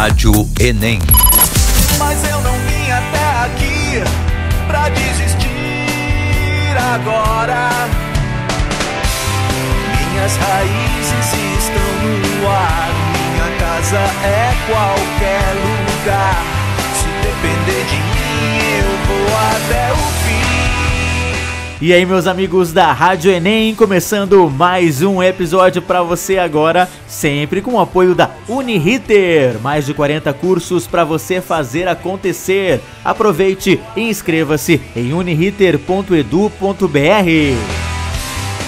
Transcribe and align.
Rádio 0.00 0.48
Enem. 0.60 1.00
Mas 1.98 2.22
eu 2.30 2.40
não 2.42 2.52
vim 2.52 2.88
até 2.88 3.46
aqui 3.46 4.00
pra 4.68 4.88
desistir 4.90 5.48
agora. 6.94 7.68
Minhas 9.90 10.36
raízes 10.36 11.34
estão 11.58 11.90
no 12.04 12.48
ar. 12.48 12.88
Minha 13.12 13.58
casa 13.58 13.98
é 14.22 14.54
qualquer 14.70 15.56
lugar. 15.66 16.44
Se 16.94 17.08
depender 17.26 17.84
de 17.90 17.96
mim, 17.96 18.60
eu 18.78 18.90
vou 19.04 19.26
até 19.50 19.92
o 19.92 19.96
fim. 19.96 20.67
E 21.80 21.92
aí, 21.92 22.04
meus 22.04 22.26
amigos 22.26 22.72
da 22.72 22.92
Rádio 22.92 23.30
Enem, 23.30 23.72
começando 23.72 24.50
mais 24.50 25.00
um 25.00 25.22
episódio 25.22 25.80
para 25.80 26.02
você 26.02 26.36
agora, 26.36 26.88
sempre 27.06 27.62
com 27.62 27.74
o 27.74 27.80
apoio 27.80 28.16
da 28.16 28.32
Uniriter. 28.48 29.60
Mais 29.60 29.86
de 29.86 29.94
40 29.94 30.32
cursos 30.32 30.88
para 30.88 31.04
você 31.04 31.40
fazer 31.40 31.86
acontecer. 31.86 32.80
Aproveite 33.04 33.80
e 33.94 34.00
inscreva-se 34.00 34.80
em 34.96 35.12
uniriter.edu.br. 35.12 36.18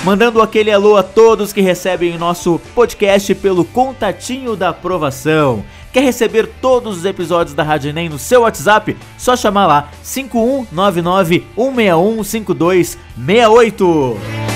Mandando 0.04 0.40
aquele 0.40 0.70
alô 0.70 0.96
a 0.96 1.02
todos 1.02 1.52
que 1.52 1.60
recebem 1.60 2.14
o 2.14 2.18
nosso 2.18 2.60
podcast 2.76 3.34
pelo 3.34 3.64
contatinho 3.64 4.54
da 4.54 4.68
aprovação. 4.68 5.64
Quer 5.92 6.04
receber 6.04 6.48
todos 6.60 6.98
os 6.98 7.04
episódios 7.04 7.52
da 7.54 7.64
Rádio 7.64 7.90
Enem 7.90 8.08
no 8.08 8.18
seu 8.18 8.42
WhatsApp? 8.42 8.96
Só 9.18 9.36
chamar 9.36 9.66
lá 9.66 9.90
5199 10.02 11.44
161 11.56 12.24
5268. 12.24 14.49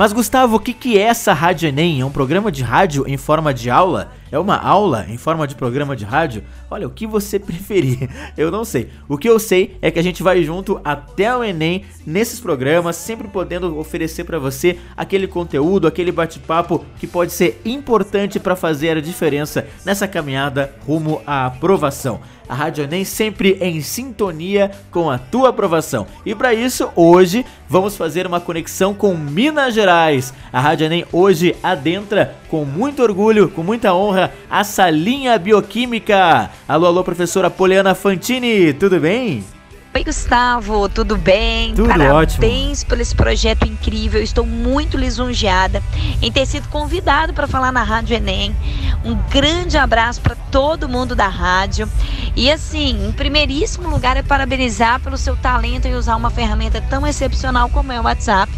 Mas 0.00 0.14
Gustavo, 0.14 0.56
o 0.56 0.58
que, 0.58 0.72
que 0.72 0.96
é 0.96 1.02
essa 1.02 1.34
Rádio 1.34 1.68
Enem? 1.68 2.00
É 2.00 2.06
um 2.06 2.10
programa 2.10 2.50
de 2.50 2.62
rádio 2.62 3.04
em 3.06 3.18
forma 3.18 3.52
de 3.52 3.68
aula? 3.68 4.10
É 4.32 4.38
uma 4.38 4.56
aula 4.56 5.04
em 5.10 5.18
forma 5.18 5.46
de 5.46 5.54
programa 5.54 5.94
de 5.94 6.06
rádio? 6.06 6.42
Olha, 6.70 6.86
o 6.86 6.90
que 6.90 7.06
você 7.06 7.36
preferir, 7.38 8.08
eu 8.34 8.50
não 8.50 8.64
sei. 8.64 8.88
O 9.06 9.18
que 9.18 9.28
eu 9.28 9.38
sei 9.38 9.76
é 9.82 9.90
que 9.90 9.98
a 9.98 10.02
gente 10.02 10.22
vai 10.22 10.42
junto 10.42 10.80
até 10.82 11.36
o 11.36 11.44
Enem 11.44 11.84
nesses 12.06 12.40
programas, 12.40 12.96
sempre 12.96 13.28
podendo 13.28 13.78
oferecer 13.78 14.24
para 14.24 14.38
você 14.38 14.78
aquele 14.96 15.26
conteúdo, 15.26 15.86
aquele 15.86 16.12
bate-papo 16.12 16.82
que 16.98 17.06
pode 17.06 17.34
ser 17.34 17.60
importante 17.62 18.40
para 18.40 18.56
fazer 18.56 18.96
a 18.96 19.02
diferença 19.02 19.66
nessa 19.84 20.08
caminhada 20.08 20.74
rumo 20.86 21.20
à 21.26 21.44
aprovação 21.44 22.22
a 22.50 22.54
Rádio 22.54 22.82
Enem 22.82 23.04
sempre 23.04 23.56
em 23.60 23.80
sintonia 23.80 24.72
com 24.90 25.08
a 25.08 25.16
tua 25.18 25.50
aprovação. 25.50 26.04
E 26.26 26.34
para 26.34 26.52
isso, 26.52 26.90
hoje 26.96 27.46
vamos 27.68 27.96
fazer 27.96 28.26
uma 28.26 28.40
conexão 28.40 28.92
com 28.92 29.14
Minas 29.14 29.72
Gerais. 29.72 30.34
A 30.52 30.58
Rádio 30.60 30.86
Enem 30.86 31.06
hoje 31.12 31.54
adentra 31.62 32.34
com 32.48 32.64
muito 32.64 33.04
orgulho, 33.04 33.48
com 33.48 33.62
muita 33.62 33.94
honra, 33.94 34.32
a 34.50 34.64
salinha 34.64 35.38
bioquímica. 35.38 36.50
Alô, 36.66 36.86
alô, 36.86 37.04
professora 37.04 37.48
Poliana 37.48 37.94
Fantini, 37.94 38.72
tudo 38.72 38.98
bem? 38.98 39.44
Oi, 39.92 40.04
Gustavo, 40.04 40.88
tudo 40.88 41.16
bem? 41.16 41.74
Tudo 41.74 41.88
Parabéns 41.88 42.78
ótimo. 42.78 42.88
por 42.88 43.00
esse 43.00 43.12
projeto 43.12 43.66
incrível. 43.66 44.22
Estou 44.22 44.46
muito 44.46 44.96
lisonjeada 44.96 45.82
em 46.22 46.30
ter 46.30 46.46
sido 46.46 46.68
convidado 46.68 47.34
para 47.34 47.48
falar 47.48 47.72
na 47.72 47.82
Rádio 47.82 48.14
Enem. 48.14 48.54
Um 49.04 49.16
grande 49.28 49.76
abraço 49.76 50.20
para 50.20 50.36
todo 50.36 50.88
mundo 50.88 51.16
da 51.16 51.26
rádio. 51.26 51.90
E 52.36 52.48
assim, 52.52 53.08
em 53.08 53.10
primeiríssimo 53.10 53.90
lugar 53.90 54.16
é 54.16 54.22
parabenizar 54.22 55.00
pelo 55.00 55.18
seu 55.18 55.36
talento 55.36 55.86
em 55.86 55.96
usar 55.96 56.14
uma 56.14 56.30
ferramenta 56.30 56.80
tão 56.80 57.04
excepcional 57.04 57.68
como 57.68 57.90
é 57.90 58.00
o 58.00 58.04
WhatsApp. 58.04 58.52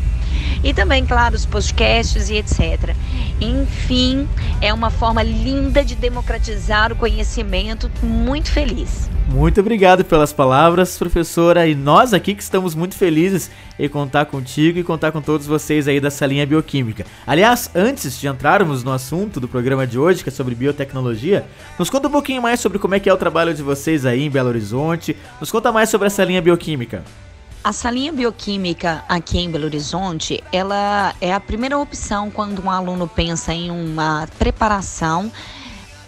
E 0.62 0.72
também, 0.72 1.04
claro, 1.04 1.34
os 1.34 1.44
podcasts 1.44 2.30
e 2.30 2.36
etc. 2.36 2.94
Enfim, 3.40 4.28
é 4.60 4.72
uma 4.72 4.90
forma 4.90 5.22
linda 5.22 5.84
de 5.84 5.94
democratizar 5.94 6.92
o 6.92 6.96
conhecimento. 6.96 7.90
Muito 8.02 8.50
feliz. 8.50 9.10
Muito 9.28 9.60
obrigado 9.60 10.04
pelas 10.04 10.32
palavras, 10.32 10.98
professora. 10.98 11.66
E 11.66 11.74
nós 11.74 12.12
aqui 12.12 12.34
que 12.34 12.42
estamos 12.42 12.74
muito 12.74 12.94
felizes 12.94 13.50
em 13.78 13.88
contar 13.88 14.26
contigo 14.26 14.78
e 14.78 14.84
contar 14.84 15.10
com 15.10 15.22
todos 15.22 15.46
vocês 15.46 15.88
aí 15.88 15.98
da 16.00 16.10
salinha 16.10 16.46
bioquímica. 16.46 17.06
Aliás, 17.26 17.70
antes 17.74 18.20
de 18.20 18.28
entrarmos 18.28 18.84
no 18.84 18.92
assunto 18.92 19.40
do 19.40 19.48
programa 19.48 19.86
de 19.86 19.98
hoje, 19.98 20.22
que 20.22 20.28
é 20.28 20.32
sobre 20.32 20.54
biotecnologia, 20.54 21.46
nos 21.78 21.88
conta 21.88 22.08
um 22.08 22.10
pouquinho 22.12 22.42
mais 22.42 22.60
sobre 22.60 22.78
como 22.78 22.94
é 22.94 23.00
que 23.00 23.08
é 23.08 23.14
o 23.14 23.16
trabalho 23.16 23.54
de 23.54 23.62
vocês 23.62 24.04
aí 24.04 24.22
em 24.22 24.30
Belo 24.30 24.50
Horizonte. 24.50 25.16
Nos 25.40 25.50
conta 25.50 25.72
mais 25.72 25.88
sobre 25.88 26.08
essa 26.08 26.22
linha 26.24 26.42
bioquímica. 26.42 27.02
A 27.64 27.72
salinha 27.72 28.12
bioquímica 28.12 29.04
aqui 29.08 29.38
em 29.38 29.48
Belo 29.48 29.66
Horizonte, 29.66 30.42
ela 30.50 31.14
é 31.20 31.32
a 31.32 31.38
primeira 31.38 31.78
opção 31.78 32.28
quando 32.28 32.60
um 32.60 32.68
aluno 32.68 33.06
pensa 33.06 33.54
em 33.54 33.70
uma 33.70 34.28
preparação 34.36 35.30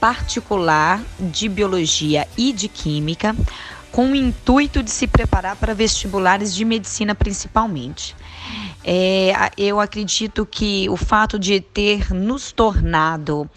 particular 0.00 1.00
de 1.20 1.48
biologia 1.48 2.26
e 2.36 2.52
de 2.52 2.66
química, 2.66 3.36
com 3.92 4.10
o 4.10 4.16
intuito 4.16 4.82
de 4.82 4.90
se 4.90 5.06
preparar 5.06 5.54
para 5.54 5.72
vestibulares 5.74 6.52
de 6.52 6.64
medicina 6.64 7.14
principalmente. 7.14 8.16
É, 8.82 9.52
eu 9.56 9.78
acredito 9.78 10.44
que 10.44 10.88
o 10.90 10.96
fato 10.96 11.38
de 11.38 11.60
ter 11.60 12.12
nos 12.12 12.50
tornado 12.50 13.48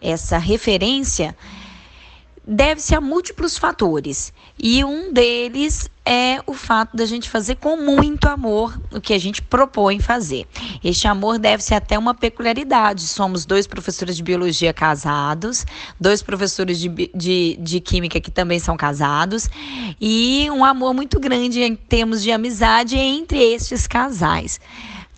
essa 0.00 0.38
referência 0.38 1.36
deve-se 2.46 2.94
a 2.94 3.00
múltiplos 3.00 3.58
fatores. 3.58 4.32
E 4.56 4.84
um 4.84 5.12
deles 5.12 5.90
é 6.10 6.42
o 6.44 6.52
fato 6.52 6.96
da 6.96 7.06
gente 7.06 7.30
fazer 7.30 7.54
com 7.54 7.76
muito 7.76 8.28
amor 8.28 8.76
o 8.92 9.00
que 9.00 9.14
a 9.14 9.18
gente 9.18 9.40
propõe 9.40 10.00
fazer. 10.00 10.44
Este 10.82 11.06
amor 11.06 11.38
deve-se 11.38 11.72
até 11.72 11.96
uma 11.96 12.12
peculiaridade. 12.12 13.02
Somos 13.02 13.46
dois 13.46 13.64
professores 13.64 14.16
de 14.16 14.22
biologia 14.24 14.72
casados, 14.72 15.64
dois 16.00 16.20
professores 16.20 16.80
de, 16.80 16.88
de, 17.14 17.56
de 17.60 17.80
química 17.80 18.20
que 18.20 18.30
também 18.30 18.58
são 18.58 18.76
casados, 18.76 19.48
e 20.00 20.48
um 20.50 20.64
amor 20.64 20.92
muito 20.94 21.20
grande 21.20 21.62
em 21.62 21.76
termos 21.76 22.24
de 22.24 22.32
amizade 22.32 22.96
entre 22.98 23.38
estes 23.38 23.86
casais. 23.86 24.58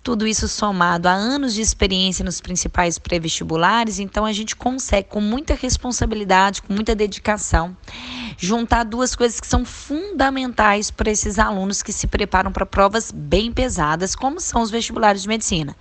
Tudo 0.03 0.27
isso 0.27 0.49
somado 0.49 1.07
a 1.07 1.13
anos 1.13 1.53
de 1.53 1.61
experiência 1.61 2.25
nos 2.25 2.41
principais 2.41 2.99
pré-vestibulares, 2.99 3.99
então 3.99 4.25
a 4.25 4.33
gente 4.33 4.53
consegue, 4.53 5.07
com 5.07 5.21
muita 5.21 5.53
responsabilidade, 5.55 6.61
com 6.61 6.73
muita 6.73 6.93
dedicação, 6.93 7.75
juntar 8.37 8.83
duas 8.83 9.15
coisas 9.15 9.39
que 9.39 9.47
são 9.47 9.63
fundamentais 9.63 10.91
para 10.91 11.09
esses 11.09 11.39
alunos 11.39 11.81
que 11.81 11.93
se 11.93 12.05
preparam 12.05 12.51
para 12.51 12.65
provas 12.65 13.13
bem 13.13 13.49
pesadas, 13.49 14.13
como 14.13 14.41
são 14.41 14.61
os 14.61 14.69
vestibulares 14.69 15.21
de 15.21 15.29
medicina, 15.29 15.73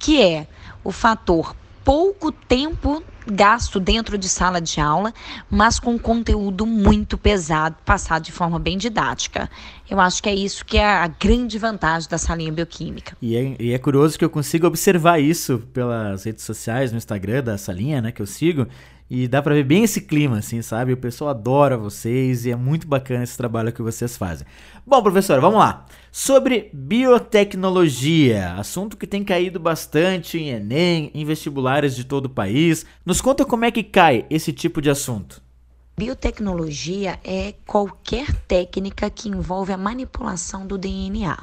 que 0.00 0.20
é 0.20 0.48
o 0.82 0.90
fator 0.90 1.54
pouco 1.84 2.32
tempo 2.32 3.04
gasto 3.26 3.80
dentro 3.80 4.18
de 4.18 4.28
sala 4.28 4.60
de 4.60 4.80
aula, 4.80 5.12
mas 5.50 5.78
com 5.78 5.98
conteúdo 5.98 6.66
muito 6.66 7.16
pesado, 7.16 7.76
passado 7.84 8.22
de 8.22 8.32
forma 8.32 8.58
bem 8.58 8.76
didática. 8.76 9.50
Eu 9.88 10.00
acho 10.00 10.22
que 10.22 10.28
é 10.28 10.34
isso 10.34 10.64
que 10.64 10.78
é 10.78 10.86
a 10.86 11.06
grande 11.06 11.58
vantagem 11.58 12.08
da 12.08 12.18
salinha 12.18 12.52
bioquímica. 12.52 13.16
E 13.20 13.36
é, 13.36 13.56
e 13.58 13.72
é 13.72 13.78
curioso 13.78 14.18
que 14.18 14.24
eu 14.24 14.30
consigo 14.30 14.66
observar 14.66 15.20
isso 15.20 15.58
pelas 15.72 16.24
redes 16.24 16.44
sociais, 16.44 16.92
no 16.92 16.98
Instagram 16.98 17.42
da 17.42 17.58
salinha, 17.58 18.00
né, 18.00 18.12
que 18.12 18.22
eu 18.22 18.26
sigo, 18.26 18.66
e 19.08 19.28
dá 19.28 19.42
pra 19.42 19.54
ver 19.54 19.64
bem 19.64 19.84
esse 19.84 20.00
clima, 20.00 20.38
assim, 20.38 20.62
sabe? 20.62 20.92
O 20.92 20.96
pessoal 20.96 21.30
adora 21.30 21.76
vocês 21.76 22.46
e 22.46 22.50
é 22.50 22.56
muito 22.56 22.88
bacana 22.88 23.22
esse 23.22 23.36
trabalho 23.36 23.72
que 23.72 23.82
vocês 23.82 24.16
fazem. 24.16 24.46
Bom, 24.86 25.02
professor, 25.02 25.40
vamos 25.40 25.58
lá. 25.58 25.84
Sobre 26.10 26.70
biotecnologia, 26.72 28.54
assunto 28.54 28.96
que 28.96 29.06
tem 29.06 29.22
caído 29.22 29.60
bastante 29.60 30.38
em 30.38 30.48
Enem, 30.48 31.10
em 31.14 31.24
vestibulares 31.24 31.94
de 31.94 32.04
todo 32.04 32.26
o 32.26 32.30
país. 32.30 32.86
Nos 33.04 33.20
conta 33.20 33.44
como 33.44 33.64
é 33.64 33.70
que 33.70 33.82
cai 33.82 34.24
esse 34.30 34.52
tipo 34.52 34.80
de 34.80 34.88
assunto. 34.88 35.43
Biotecnologia 35.96 37.20
é 37.22 37.54
qualquer 37.64 38.34
técnica 38.48 39.08
que 39.08 39.28
envolve 39.28 39.72
a 39.72 39.76
manipulação 39.76 40.66
do 40.66 40.76
DNA. 40.76 41.38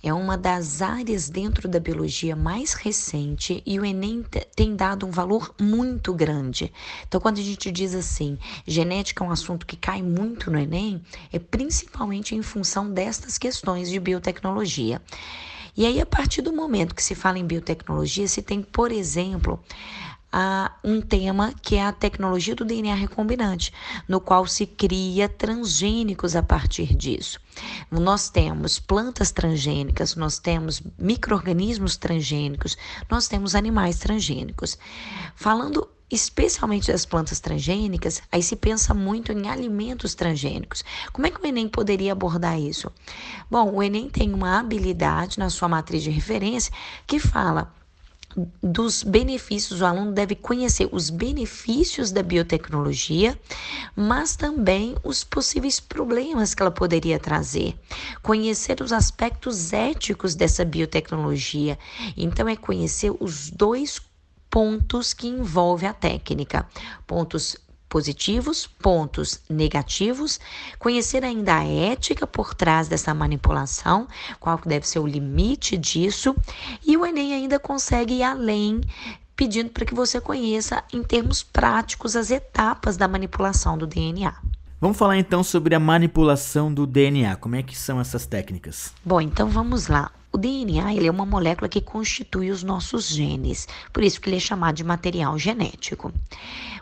É 0.00 0.14
uma 0.14 0.38
das 0.38 0.80
áreas 0.80 1.28
dentro 1.28 1.68
da 1.68 1.80
biologia 1.80 2.36
mais 2.36 2.74
recente 2.74 3.60
e 3.66 3.80
o 3.80 3.84
Enem 3.84 4.24
tem 4.54 4.76
dado 4.76 5.04
um 5.04 5.10
valor 5.10 5.52
muito 5.60 6.14
grande. 6.14 6.72
Então, 7.08 7.20
quando 7.20 7.40
a 7.40 7.42
gente 7.42 7.72
diz 7.72 7.92
assim, 7.92 8.38
genética 8.64 9.24
é 9.24 9.26
um 9.26 9.32
assunto 9.32 9.66
que 9.66 9.76
cai 9.76 10.00
muito 10.00 10.48
no 10.48 10.60
Enem, 10.60 11.02
é 11.32 11.40
principalmente 11.40 12.36
em 12.36 12.42
função 12.42 12.88
destas 12.88 13.36
questões 13.36 13.90
de 13.90 13.98
biotecnologia. 13.98 15.02
E 15.76 15.86
aí, 15.86 16.00
a 16.00 16.06
partir 16.06 16.40
do 16.40 16.52
momento 16.52 16.94
que 16.94 17.02
se 17.02 17.16
fala 17.16 17.38
em 17.38 17.46
biotecnologia, 17.46 18.28
se 18.28 18.42
tem, 18.42 18.62
por 18.62 18.92
exemplo, 18.92 19.58
a 20.32 20.72
um 20.82 21.00
tema 21.00 21.52
que 21.60 21.76
é 21.76 21.84
a 21.84 21.92
tecnologia 21.92 22.54
do 22.54 22.64
DNA 22.64 22.94
recombinante, 22.94 23.72
no 24.08 24.20
qual 24.20 24.46
se 24.46 24.64
cria 24.66 25.28
transgênicos 25.28 26.34
a 26.34 26.42
partir 26.42 26.94
disso. 26.96 27.38
Nós 27.90 28.30
temos 28.30 28.80
plantas 28.80 29.30
transgênicas, 29.30 30.16
nós 30.16 30.38
temos 30.38 30.82
micro-organismos 30.98 31.96
transgênicos, 31.96 32.78
nós 33.10 33.28
temos 33.28 33.54
animais 33.54 33.98
transgênicos. 33.98 34.78
Falando 35.36 35.86
especialmente 36.12 36.92
das 36.92 37.06
plantas 37.06 37.40
transgênicas, 37.40 38.22
aí 38.30 38.42
se 38.42 38.54
pensa 38.54 38.92
muito 38.92 39.32
em 39.32 39.48
alimentos 39.48 40.14
transgênicos. 40.14 40.84
Como 41.10 41.26
é 41.26 41.30
que 41.30 41.40
o 41.40 41.46
Enem 41.46 41.66
poderia 41.66 42.12
abordar 42.12 42.60
isso? 42.60 42.92
Bom, 43.50 43.72
o 43.72 43.82
Enem 43.82 44.10
tem 44.10 44.32
uma 44.32 44.58
habilidade 44.58 45.38
na 45.38 45.48
sua 45.48 45.68
matriz 45.68 46.02
de 46.02 46.10
referência 46.10 46.72
que 47.06 47.18
fala 47.18 47.72
dos 48.62 49.02
benefícios, 49.02 49.80
o 49.80 49.86
aluno 49.86 50.12
deve 50.12 50.34
conhecer 50.34 50.88
os 50.92 51.10
benefícios 51.10 52.10
da 52.10 52.22
biotecnologia, 52.22 53.38
mas 53.94 54.36
também 54.36 54.94
os 55.02 55.24
possíveis 55.24 55.80
problemas 55.80 56.54
que 56.54 56.62
ela 56.62 56.70
poderia 56.70 57.18
trazer. 57.18 57.74
Conhecer 58.22 58.80
os 58.80 58.92
aspectos 58.92 59.72
éticos 59.72 60.34
dessa 60.34 60.64
biotecnologia. 60.64 61.78
Então, 62.16 62.48
é 62.48 62.56
conhecer 62.56 63.12
os 63.20 63.50
dois 63.50 64.00
pontos 64.50 65.14
que 65.14 65.26
envolve 65.26 65.86
a 65.86 65.94
técnica, 65.94 66.66
pontos 67.06 67.56
positivos, 67.92 68.66
pontos 68.66 69.42
negativos, 69.50 70.40
conhecer 70.78 71.22
ainda 71.22 71.58
a 71.58 71.62
ética 71.62 72.26
por 72.26 72.54
trás 72.54 72.88
dessa 72.88 73.12
manipulação, 73.12 74.08
qual 74.40 74.58
deve 74.64 74.88
ser 74.88 74.98
o 74.98 75.06
limite 75.06 75.76
disso, 75.76 76.34
e 76.86 76.96
o 76.96 77.04
Enem 77.04 77.34
ainda 77.34 77.58
consegue 77.58 78.14
ir 78.14 78.22
além 78.22 78.80
pedindo 79.36 79.68
para 79.68 79.84
que 79.84 79.94
você 79.94 80.22
conheça 80.22 80.82
em 80.90 81.02
termos 81.02 81.42
práticos 81.42 82.16
as 82.16 82.30
etapas 82.30 82.96
da 82.96 83.06
manipulação 83.06 83.76
do 83.76 83.86
DNA. 83.86 84.32
Vamos 84.80 84.96
falar 84.96 85.18
então 85.18 85.44
sobre 85.44 85.74
a 85.74 85.80
manipulação 85.80 86.72
do 86.72 86.86
DNA. 86.86 87.36
Como 87.36 87.56
é 87.56 87.62
que 87.62 87.76
são 87.76 88.00
essas 88.00 88.24
técnicas? 88.24 88.94
Bom, 89.04 89.20
então 89.20 89.50
vamos 89.50 89.86
lá. 89.88 90.10
O 90.34 90.38
DNA 90.38 90.94
ele 90.94 91.06
é 91.06 91.10
uma 91.10 91.26
molécula 91.26 91.68
que 91.68 91.82
constitui 91.82 92.50
os 92.50 92.62
nossos 92.62 93.06
genes, 93.06 93.68
por 93.92 94.02
isso 94.02 94.18
que 94.18 94.30
ele 94.30 94.38
é 94.38 94.40
chamado 94.40 94.76
de 94.76 94.82
material 94.82 95.38
genético. 95.38 96.10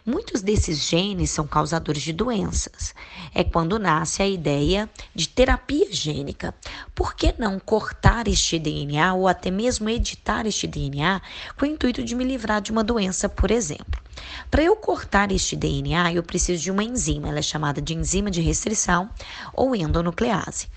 Muitos 0.06 0.40
desses 0.40 0.88
genes 0.88 1.30
são 1.30 1.48
causadores 1.48 2.00
de 2.00 2.12
doenças. 2.12 2.94
É 3.34 3.42
quando 3.42 3.76
nasce 3.76 4.22
a 4.22 4.28
ideia 4.28 4.88
de 5.12 5.28
terapia 5.28 5.92
gênica. 5.92 6.54
Por 6.94 7.16
que 7.16 7.34
não 7.38 7.58
cortar 7.58 8.28
este 8.28 8.56
DNA 8.56 9.14
ou 9.14 9.26
até 9.26 9.50
mesmo 9.50 9.90
editar 9.90 10.46
este 10.46 10.68
DNA 10.68 11.20
com 11.58 11.64
o 11.64 11.68
intuito 11.68 12.04
de 12.04 12.14
me 12.14 12.22
livrar 12.22 12.60
de 12.60 12.70
uma 12.70 12.84
doença, 12.84 13.28
por 13.28 13.50
exemplo? 13.50 14.00
Para 14.48 14.62
eu 14.62 14.76
cortar 14.76 15.32
este 15.32 15.56
DNA, 15.56 16.12
eu 16.12 16.22
preciso 16.22 16.62
de 16.62 16.70
uma 16.70 16.84
enzima, 16.84 17.28
ela 17.28 17.40
é 17.40 17.42
chamada 17.42 17.82
de 17.82 17.94
enzima 17.94 18.30
de 18.30 18.40
restrição 18.40 19.10
ou 19.52 19.74
endonuclease. 19.74 20.68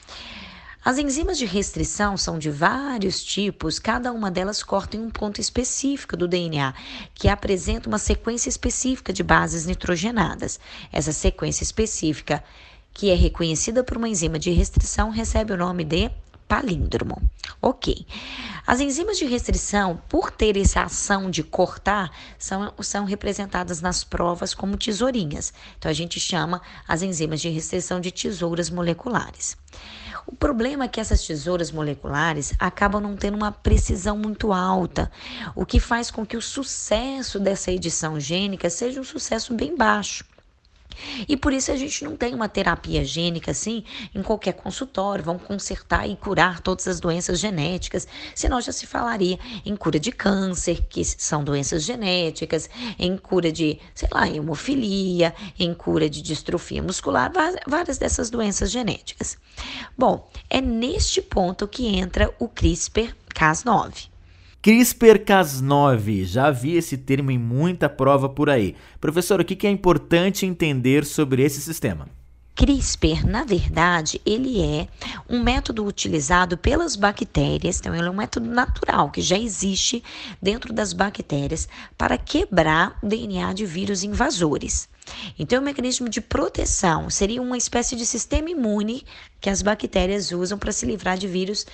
As 0.85 0.97
enzimas 0.97 1.37
de 1.37 1.45
restrição 1.45 2.17
são 2.17 2.37
de 2.37 2.49
vários 2.49 3.23
tipos, 3.23 3.79
cada 3.79 4.11
uma 4.11 4.29
delas 4.29 4.61
corta 4.61 4.97
em 4.97 4.99
um 4.99 5.09
ponto 5.09 5.39
específico 5.39 6.17
do 6.17 6.27
DNA, 6.27 6.73
que 7.15 7.29
apresenta 7.29 7.87
uma 7.87 7.97
sequência 7.97 8.49
específica 8.49 9.13
de 9.13 9.23
bases 9.23 9.65
nitrogenadas. 9.65 10.59
Essa 10.91 11.13
sequência 11.13 11.63
específica, 11.63 12.43
que 12.93 13.09
é 13.09 13.15
reconhecida 13.15 13.81
por 13.81 13.95
uma 13.95 14.09
enzima 14.09 14.37
de 14.37 14.51
restrição, 14.51 15.09
recebe 15.09 15.53
o 15.53 15.57
nome 15.57 15.85
de 15.85 16.11
palíndromo. 16.53 17.19
Ok. 17.59 18.05
As 18.67 18.79
enzimas 18.79 19.17
de 19.17 19.25
restrição, 19.25 19.99
por 20.07 20.29
ter 20.29 20.55
essa 20.55 20.83
ação 20.83 21.31
de 21.31 21.41
cortar, 21.41 22.11
são, 22.37 22.71
são 22.81 23.05
representadas 23.05 23.81
nas 23.81 24.03
provas 24.03 24.53
como 24.53 24.77
tesourinhas. 24.77 25.51
Então, 25.79 25.89
a 25.89 25.93
gente 25.93 26.19
chama 26.19 26.61
as 26.87 27.01
enzimas 27.01 27.41
de 27.41 27.49
restrição 27.49 27.99
de 27.99 28.11
tesouras 28.11 28.69
moleculares. 28.69 29.57
O 30.27 30.35
problema 30.35 30.85
é 30.85 30.87
que 30.87 31.01
essas 31.01 31.25
tesouras 31.25 31.71
moleculares 31.71 32.53
acabam 32.59 33.01
não 33.01 33.15
tendo 33.15 33.35
uma 33.35 33.51
precisão 33.51 34.15
muito 34.15 34.53
alta, 34.53 35.11
o 35.55 35.65
que 35.65 35.79
faz 35.79 36.11
com 36.11 36.23
que 36.23 36.37
o 36.37 36.41
sucesso 36.41 37.39
dessa 37.39 37.71
edição 37.71 38.19
gênica 38.19 38.69
seja 38.69 39.01
um 39.01 39.03
sucesso 39.03 39.55
bem 39.55 39.75
baixo. 39.75 40.23
E 41.27 41.35
por 41.37 41.53
isso 41.53 41.71
a 41.71 41.75
gente 41.75 42.03
não 42.03 42.15
tem 42.15 42.33
uma 42.33 42.49
terapia 42.49 43.03
gênica 43.03 43.51
assim 43.51 43.83
em 44.13 44.21
qualquer 44.21 44.53
consultório, 44.53 45.23
vão 45.23 45.37
consertar 45.37 46.07
e 46.07 46.15
curar 46.15 46.59
todas 46.61 46.87
as 46.87 46.99
doenças 46.99 47.39
genéticas, 47.39 48.07
senão 48.35 48.61
já 48.61 48.71
se 48.71 48.85
falaria 48.85 49.37
em 49.65 49.75
cura 49.75 49.99
de 49.99 50.11
câncer, 50.11 50.85
que 50.89 51.03
são 51.03 51.43
doenças 51.43 51.83
genéticas, 51.83 52.69
em 52.97 53.17
cura 53.17 53.51
de, 53.51 53.79
sei 53.93 54.09
lá, 54.11 54.27
hemofilia, 54.27 55.33
em 55.57 55.73
cura 55.73 56.09
de 56.09 56.21
distrofia 56.21 56.81
muscular, 56.81 57.31
várias 57.67 57.97
dessas 57.97 58.29
doenças 58.29 58.71
genéticas. 58.71 59.37
Bom, 59.97 60.29
é 60.49 60.61
neste 60.61 61.21
ponto 61.21 61.67
que 61.67 61.87
entra 61.87 62.33
o 62.39 62.47
CRISPR-Cas9. 62.47 64.12
CRISPR-Cas9, 64.63 66.23
já 66.23 66.49
vi 66.49 66.77
esse 66.77 66.95
termo 66.95 67.29
em 67.29 67.37
muita 67.37 67.89
prova 67.89 68.29
por 68.29 68.49
aí. 68.49 68.77
Professor, 68.97 69.41
o 69.41 69.43
que 69.43 69.67
é 69.67 69.69
importante 69.69 70.45
entender 70.45 71.03
sobre 71.03 71.43
esse 71.43 71.59
sistema? 71.59 72.07
CRISPR, 72.55 73.27
na 73.27 73.43
verdade, 73.43 74.21
ele 74.25 74.61
é 74.61 74.87
um 75.27 75.43
método 75.43 75.85
utilizado 75.85 76.57
pelas 76.57 76.95
bactérias, 76.95 77.79
então 77.79 77.93
ele 77.93 78.07
é 78.07 78.09
um 78.09 78.15
método 78.15 78.47
natural 78.47 79.11
que 79.11 79.21
já 79.21 79.37
existe 79.37 80.01
dentro 80.41 80.71
das 80.71 80.93
bactérias 80.93 81.67
para 81.97 82.17
quebrar 82.17 82.97
o 83.03 83.07
DNA 83.07 83.51
de 83.51 83.65
vírus 83.65 84.01
invasores. 84.01 84.87
Então, 85.37 85.61
o 85.61 85.65
mecanismo 85.65 86.09
de 86.09 86.21
proteção 86.21 87.09
seria 87.09 87.41
uma 87.41 87.57
espécie 87.57 87.95
de 87.95 88.05
sistema 88.05 88.49
imune 88.49 89.05
que 89.41 89.49
as 89.49 89.61
bactérias 89.61 90.31
usam 90.31 90.57
para 90.57 90.71
se 90.71 90.85
livrar 90.85 91.17
de 91.17 91.27
vírus 91.27 91.65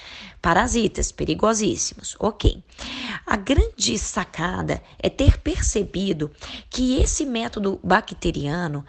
parasitas 0.41 1.11
perigosíssimos. 1.11 2.15
Ok. 2.19 2.63
A 3.25 3.35
grande 3.35 3.97
sacada 3.97 4.81
é 4.97 5.09
ter 5.09 5.39
percebido 5.39 6.31
que 6.69 6.95
esse 6.95 7.25
método 7.25 7.79
bacteriano 7.83 8.85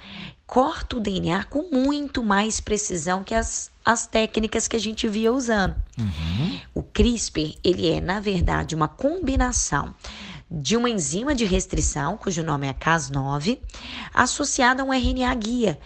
corta 0.46 0.96
o 0.96 1.00
DNA 1.00 1.44
com 1.44 1.70
muito 1.70 2.24
mais 2.24 2.60
precisão 2.60 3.22
que 3.22 3.34
as, 3.34 3.70
as 3.84 4.06
técnicas 4.08 4.66
que 4.66 4.74
a 4.74 4.80
gente 4.80 5.06
via 5.06 5.32
usando. 5.32 5.76
Uhum. 5.96 6.60
O 6.74 6.82
CRISPR, 6.82 7.54
ele 7.62 7.88
é, 7.88 8.00
na 8.00 8.18
verdade, 8.18 8.74
uma 8.74 8.88
combinação 8.88 9.94
de 10.50 10.76
uma 10.76 10.90
enzima 10.90 11.34
de 11.34 11.44
restrição, 11.44 12.16
cujo 12.16 12.42
nome 12.42 12.66
é 12.66 12.74
Cas9, 12.74 13.60
associada 14.12 14.82
a 14.82 14.84
um 14.84 14.92
RNA 14.92 15.32
guia, 15.36 15.78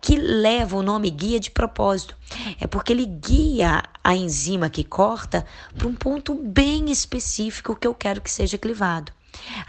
que 0.00 0.16
leva 0.16 0.76
o 0.76 0.82
nome 0.82 1.10
guia 1.10 1.40
de 1.40 1.50
propósito. 1.50 2.16
É 2.60 2.66
porque 2.66 2.92
ele 2.92 3.06
guia 3.06 3.82
a 4.02 4.14
enzima 4.14 4.70
que 4.70 4.84
corta 4.84 5.44
para 5.76 5.88
um 5.88 5.94
ponto 5.94 6.34
bem 6.34 6.90
específico 6.90 7.76
que 7.76 7.86
eu 7.86 7.94
quero 7.94 8.20
que 8.20 8.30
seja 8.30 8.58
clivado. 8.58 9.12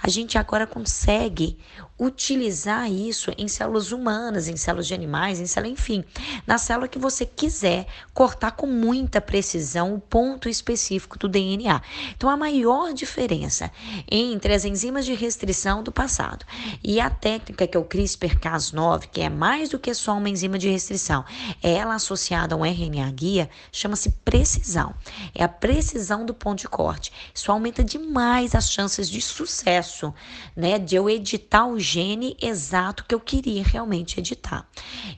A 0.02 0.10
gente 0.10 0.38
agora 0.38 0.68
consegue 0.68 1.58
utilizar 2.04 2.92
isso 2.92 3.32
em 3.38 3.48
células 3.48 3.92
humanas, 3.92 4.48
em 4.48 4.58
células 4.58 4.88
de 4.88 4.94
animais, 4.94 5.40
em 5.40 5.46
célula, 5.46 5.72
enfim, 5.72 6.04
na 6.46 6.58
célula 6.58 6.88
que 6.88 7.00
você 7.00 7.26
quiser 7.26 7.88
cortar 8.14 8.52
com 8.52 8.68
muita 8.68 9.22
precisão 9.22 9.94
o 9.94 10.00
ponto 10.00 10.50
específico 10.50 11.18
do 11.18 11.30
DNA. 11.30 11.82
Então, 12.16 12.30
a 12.30 12.38
maior 12.38 12.94
diferença 12.94 13.72
entre 14.10 14.54
as 14.54 14.66
enzimas 14.66 15.06
de 15.06 15.14
restrição 15.14 15.82
do 15.82 15.92
passado 15.92 16.46
e 16.84 17.00
a 17.00 17.10
técnica 17.10 17.68
que 17.68 17.78
é 17.78 17.80
o 17.80 17.86
CRISPR-Cas9, 17.86 19.08
que 19.12 19.22
é 19.22 19.30
mais 19.30 19.70
do 19.70 19.80
que 19.80 19.94
só 19.94 20.18
uma 20.18 20.30
enzima 20.30 20.58
de 20.58 20.70
restrição, 20.70 21.24
é 21.62 21.74
ela 21.74 21.96
associada 21.96 22.56
a 22.56 22.58
um 22.58 22.66
RNA 22.66 23.10
guia, 23.12 23.50
chama-se 23.72 24.10
precisão. 24.26 24.94
É 25.34 25.44
a 25.44 25.50
precisão 25.50 26.26
do 26.26 26.34
ponto 26.34 26.60
de 26.60 26.68
corte. 26.68 27.12
Isso 27.34 27.52
aumenta 27.52 27.84
demais 27.84 28.56
as 28.56 28.70
chances 28.70 29.10
de 29.10 29.22
sucesso, 29.22 30.14
né, 30.56 30.78
de 30.78 30.96
eu 30.96 31.10
editar 31.10 31.66
o 31.66 31.80
gene 31.94 32.36
exato 32.42 33.06
que 33.06 33.14
eu 33.14 33.20
queria 33.20 33.64
realmente 33.64 34.20
editar. 34.20 34.68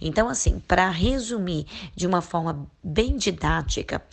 Então, 0.01 0.27
assim, 0.27 0.60
para 0.67 0.89
resumir 0.89 1.65
de 1.96 2.05
uma 2.05 2.22
forma 2.22 2.67
bem 2.84 3.15
didática, 3.15 4.03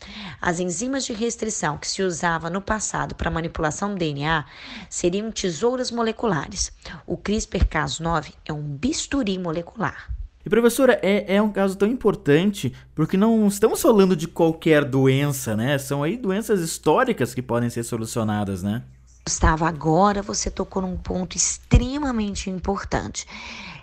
as 0.40 0.60
enzimas 0.60 1.04
de 1.04 1.12
restrição 1.12 1.76
que 1.76 1.88
se 1.88 2.02
usava 2.02 2.48
no 2.48 2.60
passado 2.60 3.16
para 3.16 3.30
manipulação 3.30 3.90
do 3.90 3.98
DNA 3.98 4.44
seriam 4.88 5.32
tesouras 5.32 5.90
moleculares. 5.90 6.70
O 7.04 7.16
CRISPR-Cas9 7.16 8.32
é 8.44 8.52
um 8.52 8.62
bisturi 8.62 9.38
molecular. 9.38 10.12
E 10.44 10.48
professora, 10.48 10.98
é, 11.02 11.36
é 11.36 11.42
um 11.42 11.50
caso 11.50 11.76
tão 11.76 11.88
importante 11.88 12.72
porque 12.94 13.16
não 13.16 13.46
estamos 13.46 13.80
falando 13.80 14.14
de 14.14 14.28
qualquer 14.28 14.84
doença, 14.84 15.56
né? 15.56 15.78
São 15.78 16.02
aí 16.02 16.16
doenças 16.16 16.60
históricas 16.60 17.32
que 17.32 17.42
podem 17.42 17.70
ser 17.70 17.84
solucionadas, 17.84 18.62
né? 18.62 18.82
Gustavo, 19.24 19.64
agora 19.64 20.20
você 20.20 20.50
tocou 20.50 20.82
num 20.82 20.96
ponto 20.96 21.36
extremamente 21.36 22.50
importante. 22.50 23.24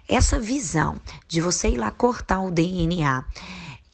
Essa 0.06 0.38
visão 0.38 1.00
de 1.30 1.40
você 1.40 1.70
ir 1.70 1.78
lá 1.78 1.90
cortar 1.92 2.42
o 2.42 2.52
DNA 2.52 3.24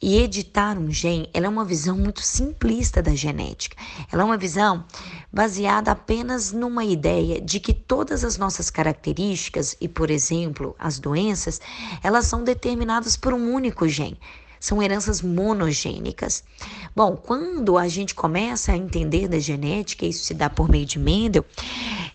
e 0.02 0.18
editar 0.18 0.76
um 0.76 0.90
gene, 0.90 1.30
ela 1.32 1.46
é 1.46 1.48
uma 1.48 1.64
visão 1.64 1.96
muito 1.96 2.20
simplista 2.20 3.00
da 3.00 3.14
genética. 3.14 3.76
Ela 4.10 4.22
é 4.22 4.24
uma 4.24 4.36
visão 4.36 4.84
baseada 5.32 5.92
apenas 5.92 6.50
numa 6.50 6.84
ideia 6.84 7.40
de 7.40 7.60
que 7.60 7.72
todas 7.72 8.24
as 8.24 8.36
nossas 8.36 8.68
características 8.68 9.76
e, 9.80 9.86
por 9.86 10.10
exemplo, 10.10 10.74
as 10.78 10.98
doenças, 10.98 11.60
elas 12.02 12.26
são 12.26 12.42
determinadas 12.42 13.16
por 13.16 13.32
um 13.32 13.52
único 13.52 13.88
gene 13.88 14.18
são 14.60 14.82
heranças 14.82 15.22
monogênicas. 15.22 16.42
Bom, 16.94 17.16
quando 17.16 17.76
a 17.76 17.88
gente 17.88 18.14
começa 18.14 18.72
a 18.72 18.76
entender 18.76 19.28
da 19.28 19.38
genética, 19.38 20.06
isso 20.06 20.24
se 20.24 20.34
dá 20.34 20.48
por 20.48 20.68
meio 20.68 20.86
de 20.86 20.98
Mendel, 20.98 21.44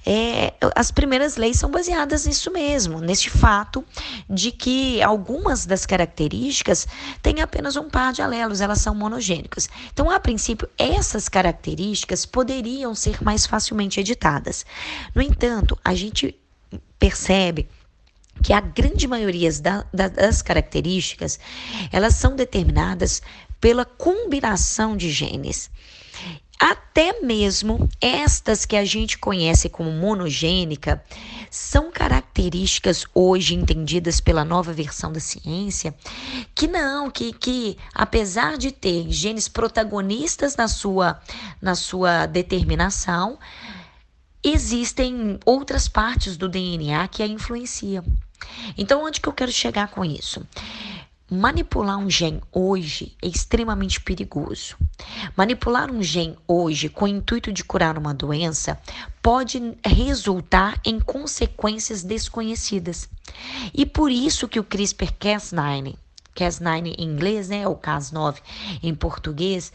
é, 0.06 0.54
as 0.76 0.90
primeiras 0.90 1.38
leis 1.38 1.58
são 1.58 1.70
baseadas 1.70 2.26
nisso 2.26 2.52
mesmo, 2.52 3.00
neste 3.00 3.30
fato 3.30 3.86
de 4.30 4.52
que 4.52 5.02
algumas 5.02 5.66
das 5.66 5.86
características 5.86 6.88
têm 7.22 7.42
apenas 7.42 7.76
um 7.76 7.88
par 7.90 8.12
de 8.12 8.22
alelos, 8.22 8.62
elas 8.62 8.82
são 8.82 8.96
monogênicas. 8.96 9.70
Então, 9.94 10.10
a 10.10 10.20
princípio, 10.20 10.68
essas 10.78 11.30
características 11.30 12.26
poderiam 12.26 12.96
ser 12.96 13.24
mais 13.24 13.46
facilmente 13.46 14.00
editadas. 14.00 14.66
No 15.14 15.22
entanto, 15.22 15.78
a 15.84 15.94
gente 15.94 16.36
percebe 16.98 17.68
que 18.44 18.54
a 18.54 18.62
grande 18.62 19.08
maioria 19.08 19.52
da, 19.62 19.86
da, 19.94 20.08
das 20.08 20.42
características 20.42 21.40
elas 21.92 22.16
são 22.16 22.36
determinadas 22.36 23.22
pela 23.60 23.86
combinação 23.86 24.98
de 24.98 25.12
genes. 25.12 25.70
Até 26.62 27.22
mesmo 27.22 27.90
estas 28.00 28.66
que 28.68 28.76
a 28.76 28.86
gente 28.86 29.18
conhece 29.18 29.68
como 29.68 29.92
monogênica 29.92 31.04
são 31.50 31.92
características 31.92 33.04
hoje 33.16 33.56
entendidas 33.56 34.22
pela 34.22 34.46
nova 34.46 34.72
versão 34.72 35.12
da 35.12 35.20
ciência 35.20 35.96
que 36.54 36.68
não, 36.68 37.10
que, 37.10 37.34
que 37.34 37.78
apesar 37.96 38.60
de 38.60 38.72
ter 38.72 39.10
genes 39.10 39.48
protagonistas 39.48 40.56
na 40.56 40.68
sua, 40.68 41.20
na 41.60 41.74
sua 41.74 42.28
determinação, 42.28 43.40
existem 44.44 45.40
outras 45.44 45.88
partes 45.88 46.38
do 46.38 46.48
DNA 46.48 47.08
que 47.08 47.24
a 47.24 47.28
influenciam. 47.28 48.06
Então, 48.78 49.04
onde 49.04 49.20
que 49.20 49.28
eu 49.28 49.34
quero 49.34 49.52
chegar 49.52 49.90
com 49.90 50.04
isso? 50.04 50.46
Manipular 51.34 51.98
um 51.98 52.10
gene 52.10 52.42
hoje 52.52 53.16
é 53.22 53.28
extremamente 53.28 54.02
perigoso. 54.02 54.76
Manipular 55.34 55.90
um 55.90 56.04
gene 56.04 56.38
hoje 56.46 56.90
com 56.90 57.06
o 57.06 57.08
intuito 57.08 57.54
de 57.54 57.64
curar 57.64 57.98
uma 57.98 58.14
doença 58.14 58.78
pode 59.22 59.78
resultar 59.86 60.78
em 60.84 61.00
consequências 61.00 62.04
desconhecidas. 62.04 63.08
E 63.74 63.86
por 63.86 64.12
isso 64.12 64.46
que 64.46 64.60
o 64.60 64.64
CRISPR-Cas9, 64.66 65.96
Cas9 66.36 66.96
em 66.98 67.06
inglês, 67.06 67.48
né, 67.48 67.66
ou 67.66 67.78
Cas9 67.78 68.36
em 68.84 68.94
português, 68.94 69.72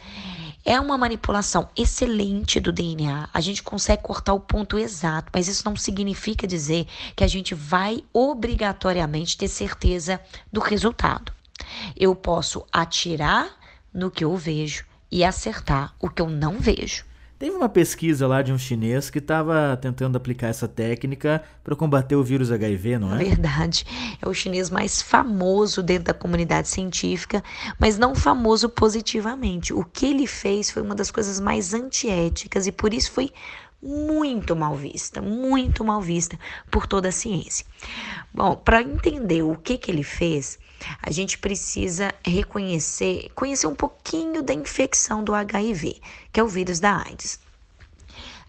é 0.67 0.81
uma 0.81 0.99
manipulação 0.99 1.69
excelente 1.77 2.59
do 2.59 2.73
DNA. 2.73 3.29
A 3.33 3.41
gente 3.41 3.63
consegue 3.63 4.03
cortar 4.03 4.35
o 4.35 4.41
ponto 4.41 4.77
exato, 4.77 5.31
mas 5.33 5.47
isso 5.47 5.63
não 5.65 5.77
significa 5.77 6.45
dizer 6.45 6.89
que 7.15 7.23
a 7.23 7.29
gente 7.29 7.55
vai 7.55 8.03
obrigatoriamente 8.13 9.39
ter 9.39 9.47
certeza 9.47 10.21
do 10.53 10.59
resultado. 10.59 11.33
Eu 11.97 12.17
posso 12.17 12.67
atirar 12.73 13.49
no 13.95 14.11
que 14.11 14.25
eu 14.25 14.37
vejo 14.37 14.85
e 15.09 15.23
acertar 15.23 15.95
o 16.01 16.11
que 16.11 16.21
eu 16.21 16.29
não 16.29 16.59
vejo. 16.59 17.05
Teve 17.39 17.55
uma 17.55 17.69
pesquisa 17.69 18.27
lá 18.27 18.41
de 18.41 18.51
um 18.51 18.57
chinês 18.57 19.11
que 19.11 19.19
estava 19.19 19.77
tentando 19.77 20.17
aplicar 20.17 20.47
essa 20.47 20.67
técnica 20.67 21.43
para 21.63 21.77
combater 21.77 22.17
o 22.17 22.25
vírus 22.25 22.51
HIV, 22.51 22.99
não 22.99 23.15
é? 23.15 23.19
Verdade. 23.25 23.85
É 24.23 24.27
o 24.27 24.33
chinês 24.33 24.71
mais 24.71 25.03
famoso 25.03 25.83
dentro 25.83 26.05
da 26.05 26.15
comunidade 26.15 26.69
científica, 26.69 27.45
mas 27.79 27.99
não 27.99 28.15
famoso 28.15 28.71
positivamente. 28.71 29.75
O 29.75 29.85
que 29.85 30.07
ele 30.07 30.27
fez 30.27 30.71
foi 30.71 30.81
uma 30.81 30.95
das 30.95 31.11
coisas 31.11 31.39
mais 31.39 31.75
antiéticas 31.75 32.67
e 32.67 32.73
por 32.73 32.95
isso 32.95 33.13
foi 33.13 33.31
muito 33.83 34.57
mal 34.57 34.75
vista, 34.75 35.21
muito 35.21 35.85
mal 35.85 36.01
vista 36.01 36.39
por 36.71 36.87
toda 36.87 37.09
a 37.09 37.13
ciência. 37.13 37.67
Bom, 38.33 38.57
para 38.57 38.83
entender 38.83 39.43
o 39.43 39.57
que, 39.57 39.79
que 39.79 39.91
ele 39.91 40.03
fez, 40.03 40.59
a 41.03 41.11
gente 41.11 41.39
precisa 41.39 42.15
reconhecer, 42.25 43.31
conhecer 43.35 43.67
um 43.67 43.75
pouquinho 43.75 44.43
da 44.43 44.55
infecção 44.55 45.23
do 45.23 45.35
HIV, 45.35 46.01
que 46.33 46.41
é 46.41 46.43
o 46.43 46.49
vírus 46.49 46.81
da 46.81 47.03
AIDS. 47.03 47.41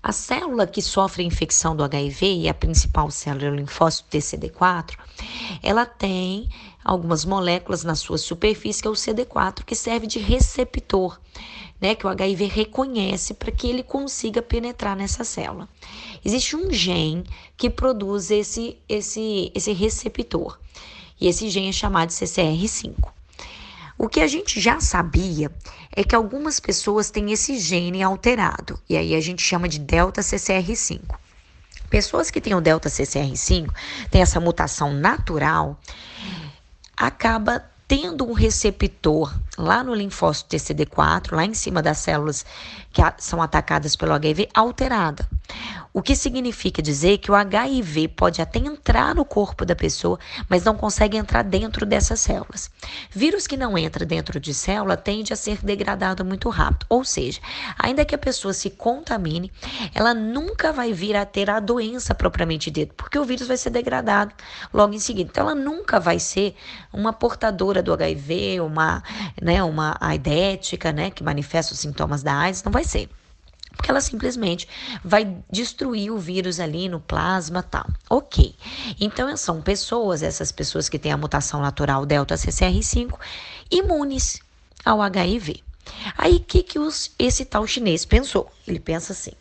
A 0.02 0.12
célula 0.12 0.68
que 0.68 0.82
sofre 0.82 1.24
a 1.24 1.26
infecção 1.26 1.76
do 1.76 1.84
HIV 1.84 2.44
e 2.44 2.50
a 2.50 2.54
principal 2.54 3.12
célula, 3.12 3.52
o 3.52 3.56
linfócito 3.56 4.10
TCD4, 4.10 4.96
ela 5.62 5.86
tem 5.86 6.50
algumas 6.84 7.26
moléculas 7.26 7.84
na 7.84 7.96
sua 7.96 8.18
superfície, 8.18 8.82
que 8.82 8.88
é 8.88 8.92
o 8.92 8.94
CD4, 8.94 9.66
que 9.66 9.76
serve 9.76 10.08
de 10.08 10.20
receptor, 10.20 11.20
né, 11.80 11.96
que 11.96 12.06
o 12.06 12.10
HIV 12.10 12.46
reconhece 12.46 13.34
para 13.34 13.52
que 13.52 13.68
ele 13.68 13.84
consiga 13.84 14.42
penetrar 14.42 14.96
nessa 14.96 15.24
célula. 15.24 15.70
Existe 16.24 16.56
um 16.56 16.72
gene 16.72 17.24
que 17.56 17.70
produz 17.70 18.32
esse, 18.32 18.78
esse, 18.90 19.52
esse 19.54 19.72
receptor. 19.74 20.58
E 21.20 21.28
esse 21.28 21.50
gene 21.50 21.70
é 21.70 21.72
chamado 21.72 22.10
de 22.10 22.16
CCR5. 22.16 22.96
O 23.98 24.08
que 24.08 24.22
a 24.22 24.28
gente 24.28 24.60
já 24.60 24.80
sabia 24.80 25.52
é 25.92 26.04
que 26.04 26.16
algumas 26.16 26.60
pessoas 26.60 27.10
têm 27.10 27.32
esse 27.32 27.58
gene 27.58 28.04
alterado, 28.04 28.80
e 28.88 28.96
aí 28.96 29.16
a 29.16 29.22
gente 29.22 29.42
chama 29.42 29.68
de 29.68 29.80
delta 29.80 30.22
CCR5. 30.22 31.02
Pessoas 31.90 32.30
que 32.30 32.40
têm 32.40 32.54
o 32.54 32.62
delta 32.62 32.90
CCR5, 32.90 33.68
têm 34.12 34.22
essa 34.22 34.40
mutação 34.40 34.94
natural, 34.94 35.80
acaba 36.96 37.64
tendo 37.88 38.28
um 38.28 38.34
receptor 38.34 39.34
lá 39.58 39.84
no 39.84 39.96
linfócito 39.96 40.56
TCD4, 40.56 41.32
lá 41.32 41.46
em 41.46 41.54
cima 41.54 41.82
das 41.82 42.00
células 42.00 42.46
que 42.92 43.02
são 43.18 43.42
atacadas 43.42 43.96
pelo 43.96 44.14
HIV, 44.14 44.50
alterada. 44.54 45.28
O 45.94 46.02
que 46.02 46.16
significa 46.16 46.82
dizer 46.82 47.18
que 47.18 47.32
o 47.32 47.36
HIV 47.36 48.10
pode 48.10 48.42
até 48.42 48.60
entrar 48.60 49.16
no 49.16 49.26
corpo 49.26 49.66
da 49.66 49.76
pessoa, 49.76 50.20
mas 50.48 50.64
não 50.64 50.76
consegue 50.76 51.18
entrar 51.18 51.44
dentro 51.44 51.86
dessas 51.86 52.20
células. 52.20 52.70
Vírus 53.10 53.48
que 53.48 53.58
não 53.58 53.78
entra 53.78 54.06
dentro 54.06 54.40
de 54.40 54.54
célula 54.54 54.96
tende 54.96 55.34
a 55.34 55.36
ser 55.36 55.58
degradado 55.66 56.24
muito 56.24 56.50
rápido, 56.50 56.86
ou 56.90 57.04
seja, 57.04 57.40
ainda 57.80 58.06
que 58.06 58.14
a 58.14 58.18
pessoa 58.18 58.54
se 58.54 58.70
contamine, 58.70 59.52
ela 59.96 60.14
nunca 60.14 60.72
vai 60.72 60.94
vir 60.94 61.16
a 61.16 61.26
ter 61.26 61.50
a 61.50 61.60
doença 61.60 62.14
propriamente 62.14 62.70
dita, 62.70 62.94
porque 62.96 63.18
o 63.18 63.26
vírus 63.26 63.48
vai 63.48 63.58
ser 63.58 63.72
degradado 63.72 64.36
logo 64.72 64.94
em 64.94 65.00
seguida. 65.00 65.30
Então 65.32 65.46
ela 65.46 65.56
nunca 65.56 66.00
vai 66.00 66.20
ser 66.20 66.56
uma 66.94 67.12
portadora 67.12 67.82
do 67.82 67.94
HIV, 67.94 68.62
uma, 68.62 69.02
né, 69.42 69.64
uma 69.64 69.98
aidética, 70.00 70.92
né, 70.92 71.10
que 71.10 71.24
manifesta 71.24 71.74
os 71.74 71.80
sintomas 71.80 72.22
da 72.22 72.36
AIDS, 72.36 72.64
não 72.64 72.72
vai 72.72 72.84
ser 72.84 73.10
porque 73.78 73.92
ela 73.92 74.02
simplesmente 74.02 74.68
vai 75.04 75.38
destruir 75.50 76.12
o 76.12 76.18
vírus 76.18 76.60
ali 76.60 76.90
no 76.90 77.00
plasma 77.00 77.64
tal. 77.64 77.86
Ok. 78.10 78.56
Então 79.00 79.38
são 79.38 79.62
pessoas, 79.62 80.24
essas 80.24 80.52
pessoas 80.52 80.90
que 80.90 81.00
têm 81.00 81.12
a 81.12 81.18
mutação 81.18 81.62
natural 81.62 82.06
delta 82.06 82.36
CCR5, 82.36 83.18
imunes 83.72 84.42
ao 84.84 85.02
HIV. 85.02 85.64
Aí 86.18 86.36
o 86.36 86.40
que, 86.42 86.64
que 86.64 86.80
os, 86.80 87.12
esse 87.18 87.46
tal 87.46 87.66
chinês 87.66 88.04
pensou? 88.04 88.52
Ele 88.68 88.80
pensa 88.80 89.14
assim: 89.14 89.32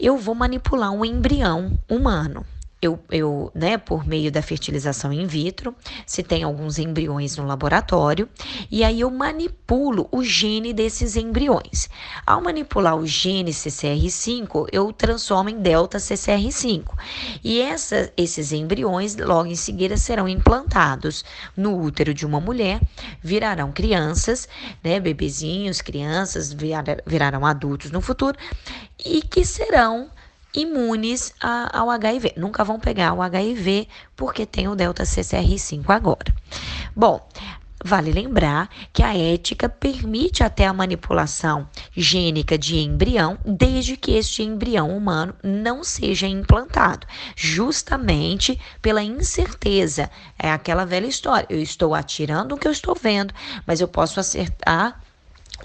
eu 0.00 0.16
vou 0.16 0.34
manipular 0.34 0.90
um 0.90 1.04
embrião 1.04 1.78
humano 1.88 2.44
eu, 2.80 2.98
eu, 3.10 3.50
né, 3.54 3.78
por 3.78 4.06
meio 4.06 4.30
da 4.30 4.42
fertilização 4.42 5.10
in 5.12 5.26
vitro, 5.26 5.74
se 6.04 6.22
tem 6.22 6.42
alguns 6.42 6.78
embriões 6.78 7.36
no 7.36 7.46
laboratório, 7.46 8.28
e 8.70 8.84
aí 8.84 9.00
eu 9.00 9.10
manipulo 9.10 10.08
o 10.12 10.22
gene 10.22 10.74
desses 10.74 11.16
embriões. 11.16 11.88
Ao 12.26 12.40
manipular 12.42 12.96
o 12.96 13.06
gene 13.06 13.50
CCR5, 13.50 14.68
eu 14.70 14.92
transformo 14.92 15.48
em 15.48 15.58
delta 15.58 15.96
CCR5. 15.96 16.84
E 17.42 17.60
essa, 17.60 18.12
esses 18.14 18.52
embriões, 18.52 19.16
logo 19.16 19.46
em 19.46 19.56
seguida, 19.56 19.96
serão 19.96 20.28
implantados 20.28 21.24
no 21.56 21.80
útero 21.80 22.12
de 22.12 22.26
uma 22.26 22.40
mulher, 22.40 22.80
virarão 23.22 23.72
crianças, 23.72 24.46
né, 24.84 25.00
bebezinhos, 25.00 25.80
crianças, 25.80 26.54
virarão 27.06 27.46
adultos 27.46 27.90
no 27.90 28.02
futuro, 28.02 28.36
e 29.02 29.22
que 29.22 29.44
serão 29.46 30.10
imunes 30.56 31.32
a, 31.40 31.78
ao 31.78 31.90
HIV. 31.90 32.32
Nunca 32.36 32.64
vão 32.64 32.80
pegar 32.80 33.12
o 33.12 33.22
HIV 33.22 33.86
porque 34.16 34.44
tem 34.44 34.66
o 34.66 34.74
delta 34.74 35.04
CCR5 35.04 35.84
agora. 35.88 36.34
Bom, 36.94 37.20
Vale 37.84 38.10
lembrar 38.10 38.68
que 38.92 39.02
a 39.02 39.16
ética 39.16 39.68
permite 39.68 40.42
até 40.42 40.66
a 40.66 40.72
manipulação 40.72 41.68
gênica 41.94 42.58
de 42.58 42.78
embrião, 42.78 43.38
desde 43.44 43.96
que 43.96 44.12
este 44.12 44.42
embrião 44.42 44.96
humano 44.96 45.34
não 45.40 45.84
seja 45.84 46.26
implantado, 46.26 47.06
justamente 47.36 48.58
pela 48.80 49.04
incerteza. 49.04 50.10
É 50.36 50.50
aquela 50.50 50.84
velha 50.86 51.06
história. 51.06 51.46
Eu 51.48 51.60
estou 51.60 51.94
atirando 51.94 52.54
o 52.54 52.58
que 52.58 52.66
eu 52.66 52.72
estou 52.72 52.94
vendo, 52.94 53.32
mas 53.64 53.80
eu 53.80 53.86
posso 53.86 54.18
acertar 54.18 55.00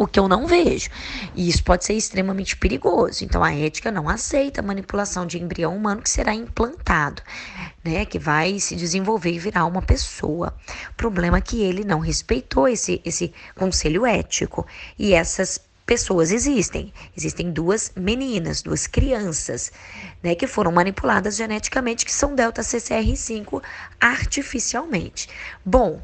o 0.02 0.08
que 0.08 0.20
eu 0.20 0.28
não 0.28 0.48
vejo. 0.48 0.90
E 1.36 1.48
isso 1.48 1.64
pode 1.64 1.86
ser 1.86 1.94
extremamente 1.94 2.58
perigoso. 2.58 3.24
Então, 3.24 3.44
a 3.44 3.54
ética 3.54 3.92
não 3.92 4.10
aceita 4.10 4.60
a 4.60 4.64
manipulação 4.64 5.28
de 5.28 5.38
embrião 5.38 5.78
humano 5.78 6.02
que 6.02 6.10
será 6.10 6.34
implantado, 6.34 7.22
né? 7.84 8.04
Que 8.04 8.18
vai 8.18 8.60
se 8.60 8.76
desenvolver 8.76 9.32
e 9.32 9.38
virar 9.38 9.66
uma 9.66 9.82
pessoa. 9.82 10.56
Problema 10.98 11.40
que 11.40 11.62
ele 11.62 11.84
não 11.84 12.00
respeitou 12.00 12.68
esse, 12.68 13.00
esse 13.06 13.32
conselho 13.56 14.04
ético. 14.04 14.66
E 14.98 15.14
essas 15.14 15.62
pessoas 15.86 16.32
existem. 16.32 16.92
Existem 17.16 17.52
duas 17.52 17.92
meninas, 17.96 18.64
duas 18.64 18.88
crianças, 18.88 19.72
né, 20.24 20.34
que 20.34 20.48
foram 20.48 20.72
manipuladas 20.72 21.36
geneticamente, 21.36 22.06
que 22.06 22.14
são 22.14 22.34
delta 22.34 22.62
CCR5 22.62 23.62
artificialmente. 24.00 25.28
Bom, 25.66 26.02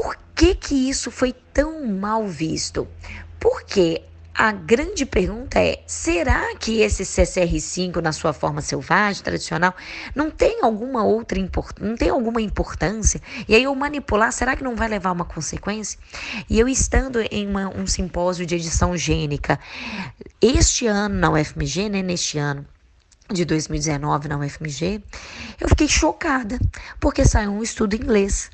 por 0.00 0.16
que 0.32 0.54
que 0.54 0.88
isso 0.88 1.10
foi 1.10 1.32
tão 1.52 1.84
mal 1.84 2.24
visto? 2.28 2.86
Porque 3.40 4.00
a 4.32 4.52
grande 4.52 5.04
pergunta 5.04 5.58
é: 5.58 5.82
será 5.88 6.54
que 6.54 6.82
esse 6.82 7.02
CCR5 7.02 7.96
na 7.96 8.12
sua 8.12 8.32
forma 8.32 8.60
selvagem, 8.60 9.24
tradicional, 9.24 9.74
não 10.14 10.30
tem 10.30 10.60
alguma 10.62 11.02
outra 11.02 11.36
não 11.80 11.96
tem 11.96 12.10
alguma 12.10 12.40
importância? 12.40 13.20
E 13.48 13.56
aí 13.56 13.64
eu 13.64 13.74
manipular, 13.74 14.32
será 14.32 14.54
que 14.54 14.62
não 14.62 14.76
vai 14.76 14.86
levar 14.86 15.10
uma 15.10 15.24
consequência? 15.24 15.98
E 16.48 16.60
eu 16.60 16.68
estando 16.68 17.20
em 17.28 17.48
uma, 17.48 17.68
um 17.68 17.84
simpósio 17.84 18.46
de 18.46 18.54
edição 18.54 18.96
gênica 18.96 19.58
este 20.40 20.86
ano 20.86 21.16
na 21.16 21.28
UFMG, 21.28 21.88
né, 21.88 22.02
neste 22.02 22.38
ano, 22.38 22.64
de 23.30 23.44
2019 23.44 24.28
na 24.28 24.38
UFMG, 24.38 25.02
eu 25.60 25.68
fiquei 25.68 25.88
chocada, 25.88 26.58
porque 26.98 27.24
saiu 27.24 27.50
um 27.50 27.62
estudo 27.62 27.94
em 27.94 28.00
inglês 28.00 28.50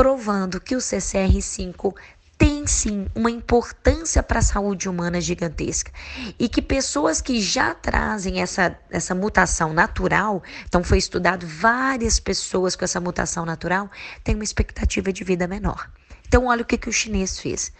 provando 0.00 0.58
que 0.58 0.74
o 0.74 0.78
CCR5 0.78 1.94
tem 2.38 2.66
sim 2.66 3.06
uma 3.14 3.30
importância 3.30 4.22
para 4.22 4.38
a 4.38 4.42
saúde 4.42 4.88
humana 4.88 5.20
gigantesca 5.20 5.92
e 6.38 6.48
que 6.48 6.62
pessoas 6.62 7.20
que 7.20 7.38
já 7.38 7.74
trazem 7.74 8.40
essa, 8.40 8.74
essa 8.90 9.14
mutação 9.14 9.74
natural, 9.74 10.42
então 10.66 10.82
foi 10.82 10.96
estudado 10.96 11.46
várias 11.46 12.18
pessoas 12.18 12.74
com 12.74 12.82
essa 12.82 12.98
mutação 12.98 13.44
natural, 13.44 13.90
têm 14.24 14.36
uma 14.36 14.42
expectativa 14.42 15.12
de 15.12 15.22
vida 15.22 15.46
menor. 15.46 15.90
Então, 16.26 16.46
olha 16.46 16.62
o 16.62 16.64
que, 16.64 16.78
que 16.78 16.88
o 16.88 16.92
chinês 16.92 17.38
fez. 17.38 17.70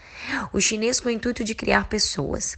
O 0.52 0.60
chinês, 0.60 1.00
com 1.00 1.08
o 1.08 1.12
intuito 1.12 1.42
de 1.42 1.54
criar 1.54 1.88
pessoas 1.88 2.54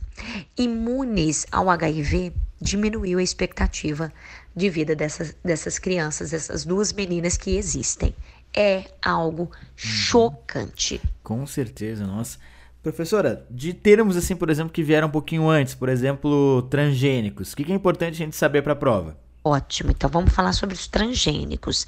imunes 0.58 1.46
ao 1.52 1.70
HIV, 1.70 2.32
diminuiu 2.60 3.20
a 3.20 3.22
expectativa 3.22 4.12
de 4.56 4.68
vida 4.68 4.96
dessas, 4.96 5.36
dessas 5.44 5.78
crianças, 5.78 6.30
dessas 6.30 6.64
duas 6.64 6.92
meninas 6.92 7.36
que 7.36 7.56
existem 7.56 8.12
é 8.56 8.84
algo 9.00 9.50
chocante. 9.74 11.00
Com 11.22 11.46
certeza, 11.46 12.06
nossa. 12.06 12.38
Professora, 12.82 13.46
de 13.48 13.72
termos 13.72 14.16
assim, 14.16 14.34
por 14.34 14.50
exemplo, 14.50 14.72
que 14.72 14.82
vieram 14.82 15.06
um 15.08 15.10
pouquinho 15.10 15.48
antes, 15.48 15.74
por 15.74 15.88
exemplo, 15.88 16.62
transgênicos, 16.62 17.52
o 17.52 17.56
que 17.56 17.70
é 17.70 17.74
importante 17.74 18.14
a 18.14 18.24
gente 18.24 18.36
saber 18.36 18.62
para 18.62 18.72
a 18.72 18.76
prova? 18.76 19.16
Ótimo, 19.44 19.90
então 19.90 20.08
vamos 20.08 20.32
falar 20.32 20.52
sobre 20.52 20.74
os 20.74 20.86
transgênicos, 20.86 21.86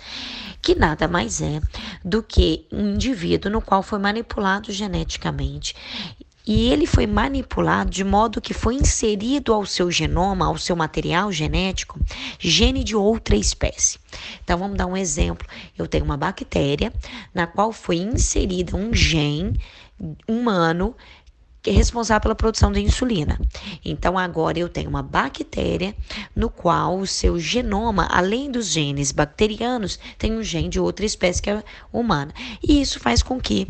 que 0.61 0.75
nada 0.75 1.07
mais 1.07 1.41
é 1.41 1.61
do 2.05 2.23
que 2.23 2.67
um 2.73 2.95
indivíduo 2.95 3.51
no 3.51 3.61
qual 3.61 3.81
foi 3.83 3.99
manipulado 3.99 4.73
geneticamente 4.73 5.75
e 6.47 6.71
ele 6.71 6.87
foi 6.87 7.07
manipulado 7.07 7.91
de 7.91 8.05
modo 8.05 8.41
que 8.41 8.53
foi 8.53 8.75
inserido 8.75 9.53
ao 9.53 9.65
seu 9.65 9.91
genoma, 9.91 10.47
ao 10.47 10.59
seu 10.59 10.77
material 10.77 11.33
genético, 11.33 11.99
gene 12.39 12.85
de 12.85 12.95
outra 12.95 13.37
espécie. 13.37 13.99
Então 14.43 14.59
vamos 14.59 14.77
dar 14.77 14.87
um 14.87 14.97
exemplo. 14.97 15.47
Eu 15.77 15.87
tenho 15.87 16.05
uma 16.05 16.17
bactéria 16.17 16.93
na 17.33 17.47
qual 17.47 17.73
foi 17.73 17.97
inserida 17.97 18.77
um 18.77 18.93
gene 18.93 19.59
humano 20.29 20.95
que 21.63 21.71
é 21.71 21.73
responsável 21.73 22.21
pela 22.21 22.35
produção 22.35 22.71
da 22.71 22.79
insulina. 22.79 23.41
Então 23.83 24.19
agora 24.19 24.59
eu 24.59 24.69
tenho 24.69 24.91
uma 24.91 25.03
bactéria 25.03 25.97
no 26.37 26.51
qual 26.51 26.99
o 26.99 27.07
seu 27.07 27.41
genoma, 27.41 28.07
além 28.11 28.51
dos 28.51 28.67
genes 28.67 29.13
bacterianos, 29.13 29.99
tem 30.19 30.37
um 30.37 30.43
gene 30.43 30.69
de 30.69 30.79
outra 30.79 31.07
espécie 31.07 31.41
que 31.41 31.49
é 31.49 31.65
humana. 31.91 32.35
E 32.63 32.83
isso 32.83 33.01
faz 33.01 33.23
com 33.23 33.41
que 33.41 33.67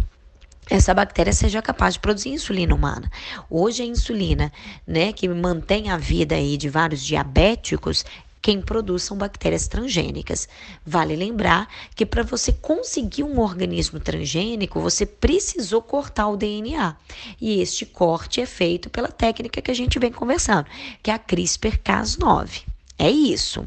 essa 0.71 0.95
bactéria 0.95 1.33
seja 1.33 1.61
capaz 1.61 1.95
de 1.95 2.01
produzir 2.01 2.31
insulina 2.31 2.75
humana. 2.75 3.11
Hoje 3.51 3.83
a 3.83 3.87
insulina, 3.87 4.53
né, 4.87 5.13
que 5.13 5.29
mantém 5.29 5.91
a 5.91 5.97
vida 5.97 6.35
aí 6.35 6.57
de 6.57 6.69
vários 6.69 7.03
diabéticos, 7.03 8.05
quem 8.45 8.61
produz 8.61 9.03
são 9.03 9.17
bactérias 9.17 9.67
transgênicas. 9.69 10.47
Vale 10.85 11.17
lembrar 11.17 11.67
que 11.95 12.05
para 12.05 12.23
você 12.23 12.53
conseguir 12.53 13.23
um 13.23 13.41
organismo 13.41 13.99
transgênico, 13.99 14.81
você 14.81 15.07
precisou 15.07 15.81
cortar 15.81 16.29
o 16.29 16.37
DNA. 16.37 16.95
E 17.41 17.63
este 17.63 17.87
corte 17.87 18.43
é 18.43 18.47
feito 18.47 18.91
pela 18.91 19.09
técnica 19.09 19.63
que 19.63 19.71
a 19.71 19.75
gente 19.75 19.99
vem 19.99 20.13
conversando, 20.13 20.67
que 21.03 21.11
é 21.11 21.15
a 21.15 21.19
CRISPR-Cas9. 21.19 22.65
É 22.99 23.11
isso. 23.11 23.67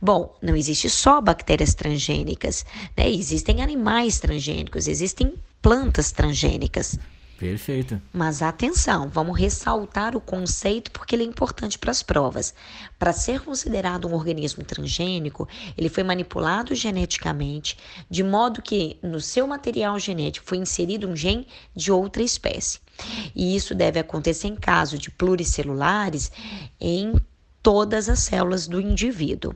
Bom, 0.00 0.36
não 0.42 0.54
existe 0.54 0.90
só 0.90 1.20
bactérias 1.22 1.74
transgênicas, 1.74 2.66
né? 2.94 3.08
Existem 3.10 3.62
animais 3.62 4.20
transgênicos, 4.20 4.86
existem 4.86 5.32
plantas 5.62 6.12
transgênicas. 6.12 6.98
Perfeito. 7.40 7.98
Mas 8.12 8.42
atenção, 8.42 9.08
vamos 9.08 9.38
ressaltar 9.38 10.14
o 10.14 10.20
conceito 10.20 10.90
porque 10.90 11.14
ele 11.14 11.22
é 11.22 11.26
importante 11.26 11.78
para 11.78 11.90
as 11.90 12.02
provas. 12.02 12.52
Para 12.98 13.14
ser 13.14 13.40
considerado 13.40 14.06
um 14.06 14.12
organismo 14.12 14.62
transgênico, 14.62 15.48
ele 15.74 15.88
foi 15.88 16.02
manipulado 16.02 16.74
geneticamente, 16.74 17.78
de 18.10 18.22
modo 18.22 18.60
que 18.60 18.98
no 19.02 19.22
seu 19.22 19.46
material 19.46 19.98
genético 19.98 20.46
foi 20.46 20.58
inserido 20.58 21.08
um 21.08 21.16
gene 21.16 21.48
de 21.74 21.90
outra 21.90 22.22
espécie. 22.22 22.78
E 23.34 23.56
isso 23.56 23.74
deve 23.74 23.98
acontecer 23.98 24.48
em 24.48 24.56
caso 24.56 24.98
de 24.98 25.10
pluricelulares 25.10 26.30
em 26.78 27.14
todas 27.62 28.10
as 28.10 28.18
células 28.18 28.68
do 28.68 28.78
indivíduo. 28.78 29.54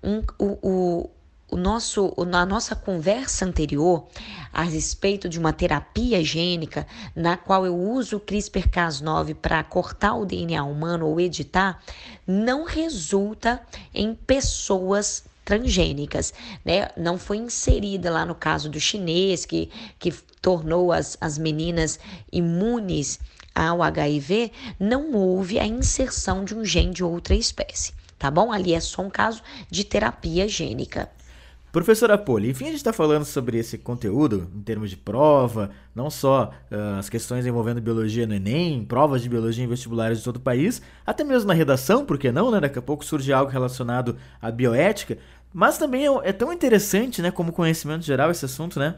Um, 0.00 0.22
o, 0.38 0.58
o, 0.62 1.10
o 1.52 1.56
nosso, 1.56 2.14
a 2.16 2.46
nossa 2.46 2.74
conversa 2.74 3.44
anterior 3.44 4.06
a 4.50 4.62
respeito 4.62 5.28
de 5.28 5.38
uma 5.38 5.52
terapia 5.52 6.24
gênica, 6.24 6.86
na 7.14 7.36
qual 7.36 7.66
eu 7.66 7.76
uso 7.78 8.16
o 8.16 8.20
CRISPR-Cas9 8.20 9.34
para 9.34 9.62
cortar 9.62 10.14
o 10.14 10.24
DNA 10.24 10.64
humano 10.64 11.06
ou 11.06 11.20
editar, 11.20 11.82
não 12.26 12.64
resulta 12.64 13.60
em 13.94 14.14
pessoas 14.14 15.24
transgênicas, 15.44 16.32
né? 16.64 16.88
Não 16.96 17.18
foi 17.18 17.36
inserida 17.36 18.10
lá 18.10 18.24
no 18.24 18.34
caso 18.34 18.70
do 18.70 18.80
chinês, 18.80 19.44
que, 19.44 19.70
que 19.98 20.10
tornou 20.40 20.90
as, 20.90 21.18
as 21.20 21.36
meninas 21.36 22.00
imunes 22.32 23.20
ao 23.54 23.82
HIV, 23.82 24.50
não 24.80 25.12
houve 25.12 25.58
a 25.58 25.66
inserção 25.66 26.46
de 26.46 26.54
um 26.54 26.64
gene 26.64 26.94
de 26.94 27.04
outra 27.04 27.34
espécie, 27.34 27.92
tá 28.18 28.30
bom? 28.30 28.50
Ali 28.50 28.72
é 28.72 28.80
só 28.80 29.02
um 29.02 29.10
caso 29.10 29.42
de 29.70 29.84
terapia 29.84 30.48
gênica. 30.48 31.10
Professora 31.72 32.18
Poli, 32.18 32.50
enfim, 32.50 32.64
a 32.64 32.68
gente 32.68 32.76
está 32.76 32.92
falando 32.92 33.24
sobre 33.24 33.56
esse 33.56 33.78
conteúdo 33.78 34.46
em 34.54 34.60
termos 34.60 34.90
de 34.90 34.96
prova, 34.96 35.70
não 35.94 36.10
só 36.10 36.52
uh, 36.70 36.98
as 36.98 37.08
questões 37.08 37.46
envolvendo 37.46 37.80
biologia 37.80 38.26
no 38.26 38.34
Enem, 38.34 38.84
provas 38.84 39.22
de 39.22 39.28
biologia 39.30 39.64
em 39.64 39.68
vestibulares 39.68 40.18
de 40.18 40.24
todo 40.24 40.36
o 40.36 40.40
país, 40.40 40.82
até 41.06 41.24
mesmo 41.24 41.48
na 41.48 41.54
redação, 41.54 42.04
por 42.04 42.18
que 42.18 42.30
não, 42.30 42.50
né? 42.50 42.60
Daqui 42.60 42.78
a 42.78 42.82
pouco 42.82 43.02
surge 43.02 43.32
algo 43.32 43.50
relacionado 43.50 44.18
à 44.40 44.50
bioética, 44.50 45.16
mas 45.50 45.78
também 45.78 46.06
é, 46.06 46.10
é 46.24 46.32
tão 46.32 46.52
interessante, 46.52 47.22
né, 47.22 47.30
como 47.30 47.52
conhecimento 47.52 48.04
geral 48.04 48.30
esse 48.30 48.44
assunto, 48.44 48.78
né? 48.78 48.96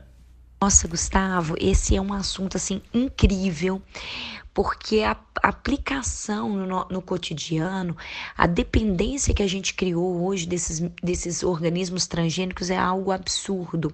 Nossa, 0.60 0.88
Gustavo, 0.88 1.54
esse 1.60 1.94
é 1.94 2.00
um 2.00 2.12
assunto 2.12 2.56
assim 2.56 2.82
incrível, 2.92 3.80
porque 4.54 5.00
a 5.00 5.16
aplicação 5.42 6.48
no, 6.48 6.86
no, 6.88 7.02
cotidiano, 7.02 7.96
a 8.36 8.46
dependência 8.46 9.34
que 9.34 9.42
a 9.42 9.48
gente 9.48 9.74
criou 9.74 10.24
hoje 10.24 10.46
desses, 10.46 10.78
desses 11.02 11.42
organismos 11.42 12.06
transgênicos 12.06 12.70
é 12.70 12.76
algo 12.76 13.10
absurdo. 13.10 13.92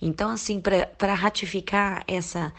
Então, 0.00 0.30
assim, 0.30 0.60
para 0.60 1.14
ratificar 1.14 2.04
essa, 2.06 2.52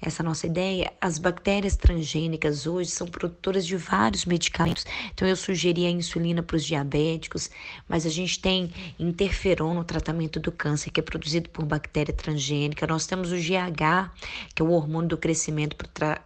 essa 0.00 0.22
nossa 0.22 0.46
ideia, 0.46 0.92
as 1.00 1.18
bactérias 1.18 1.74
transgênicas 1.74 2.66
hoje 2.66 2.90
são 2.90 3.06
produtoras 3.06 3.66
de 3.66 3.76
vários 3.76 4.26
medicamentos. 4.26 4.84
Então, 5.12 5.26
eu 5.26 5.36
sugeri 5.36 5.86
a 5.86 5.90
insulina 5.90 6.42
para 6.42 6.56
os 6.56 6.64
diabéticos, 6.64 7.50
mas 7.88 8.04
a 8.04 8.10
gente 8.10 8.38
tem 8.40 8.70
interferon 8.98 9.72
no 9.72 9.84
tratamento 9.84 10.38
do 10.38 10.52
câncer, 10.52 10.90
que 10.90 11.00
é 11.00 11.02
produzido 11.02 11.48
por 11.48 11.64
bactéria 11.64 12.12
transgênica. 12.12 12.86
Nós 12.86 13.06
temos 13.06 13.32
o 13.32 13.36
GH, 13.36 14.10
que 14.54 14.60
é 14.60 14.64
o 14.64 14.70
hormônio 14.70 15.08
do 15.08 15.16
crescimento 15.16 15.76
para 15.76 16.20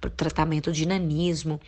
para 0.00 0.10
tratamento 0.10 0.72
de 0.72 0.86
nanismo. 0.86 1.60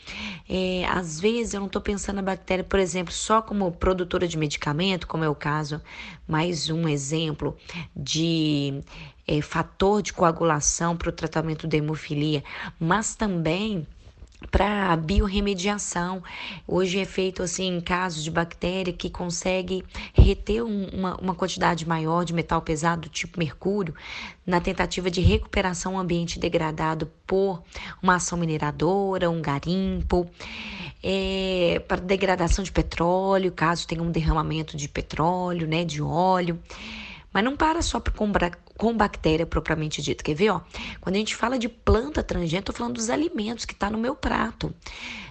É, 0.49 0.85
às 0.87 1.21
vezes 1.21 1.55
eu 1.55 1.61
não 1.61 1.67
estou 1.67 1.83
pensando 1.83 2.17
na 2.17 2.23
bactéria, 2.23 2.65
por 2.65 2.79
exemplo, 2.79 3.13
só 3.13 3.43
como 3.43 3.71
produtora 3.73 4.27
de 4.27 4.39
medicamento, 4.39 5.07
como 5.07 5.25
é 5.25 5.29
o 5.29 5.35
caso, 5.35 5.81
mais 6.27 6.71
um 6.71 6.89
exemplo 6.89 7.57
de 7.95 8.83
é, 9.27 9.41
fator 9.41 10.03
de 10.03 10.13
coagulação 10.13 10.97
para 10.97 11.09
o 11.09 11.13
tratamento 11.13 11.67
da 11.67 11.77
hemofilia, 11.77 12.43
mas 12.79 13.15
também 13.15 13.87
para 14.51 14.97
biorremediação. 14.97 16.23
Hoje 16.67 16.99
é 16.99 17.05
feito 17.05 17.43
assim 17.43 17.77
em 17.77 17.81
casos 17.81 18.25
de 18.25 18.31
bactéria 18.31 18.93
que 18.93 19.11
consegue 19.11 19.85
reter 20.15 20.63
um, 20.63 20.87
uma, 20.89 21.17
uma 21.17 21.35
quantidade 21.35 21.87
maior 21.87 22.25
de 22.25 22.33
metal 22.33 22.63
pesado, 22.63 23.09
tipo 23.09 23.39
mercúrio, 23.39 23.95
na 24.47 24.61
tentativa 24.61 25.11
de 25.11 25.21
recuperação 25.21 25.99
ambiente 25.99 26.39
degradado 26.39 27.11
por 27.27 27.63
uma 28.03 28.17
ação 28.17 28.39
mineradora, 28.39 29.31
um 29.31 29.43
garimpo. 29.43 30.29
É, 31.03 31.83
para 31.89 31.99
degradação 31.99 32.63
de 32.63 32.71
petróleo, 32.71 33.51
caso 33.53 33.87
tenha 33.87 34.03
um 34.03 34.11
derramamento 34.11 34.77
de 34.77 34.87
petróleo, 34.87 35.67
né, 35.67 35.83
de 35.83 36.03
óleo. 36.03 36.59
Mas 37.33 37.45
não 37.45 37.57
para 37.57 37.81
só 37.81 38.03
com, 38.17 38.97
bactéria 38.97 39.47
propriamente 39.47 40.03
dita. 40.03 40.25
Quer 40.25 40.35
ver? 40.35 40.51
Ó? 40.51 40.61
Quando 41.01 41.17
a 41.17 41.19
gente 41.19 41.37
fala 41.37 41.59
de 41.59 41.69
planta 41.69 42.23
transgênica, 42.23 42.71
estou 42.71 42.75
falando 42.75 42.95
dos 42.95 43.09
alimentos 43.09 43.65
que 43.65 43.73
está 43.73 43.89
no 43.89 43.99
meu 43.99 44.17
prato. 44.17 44.75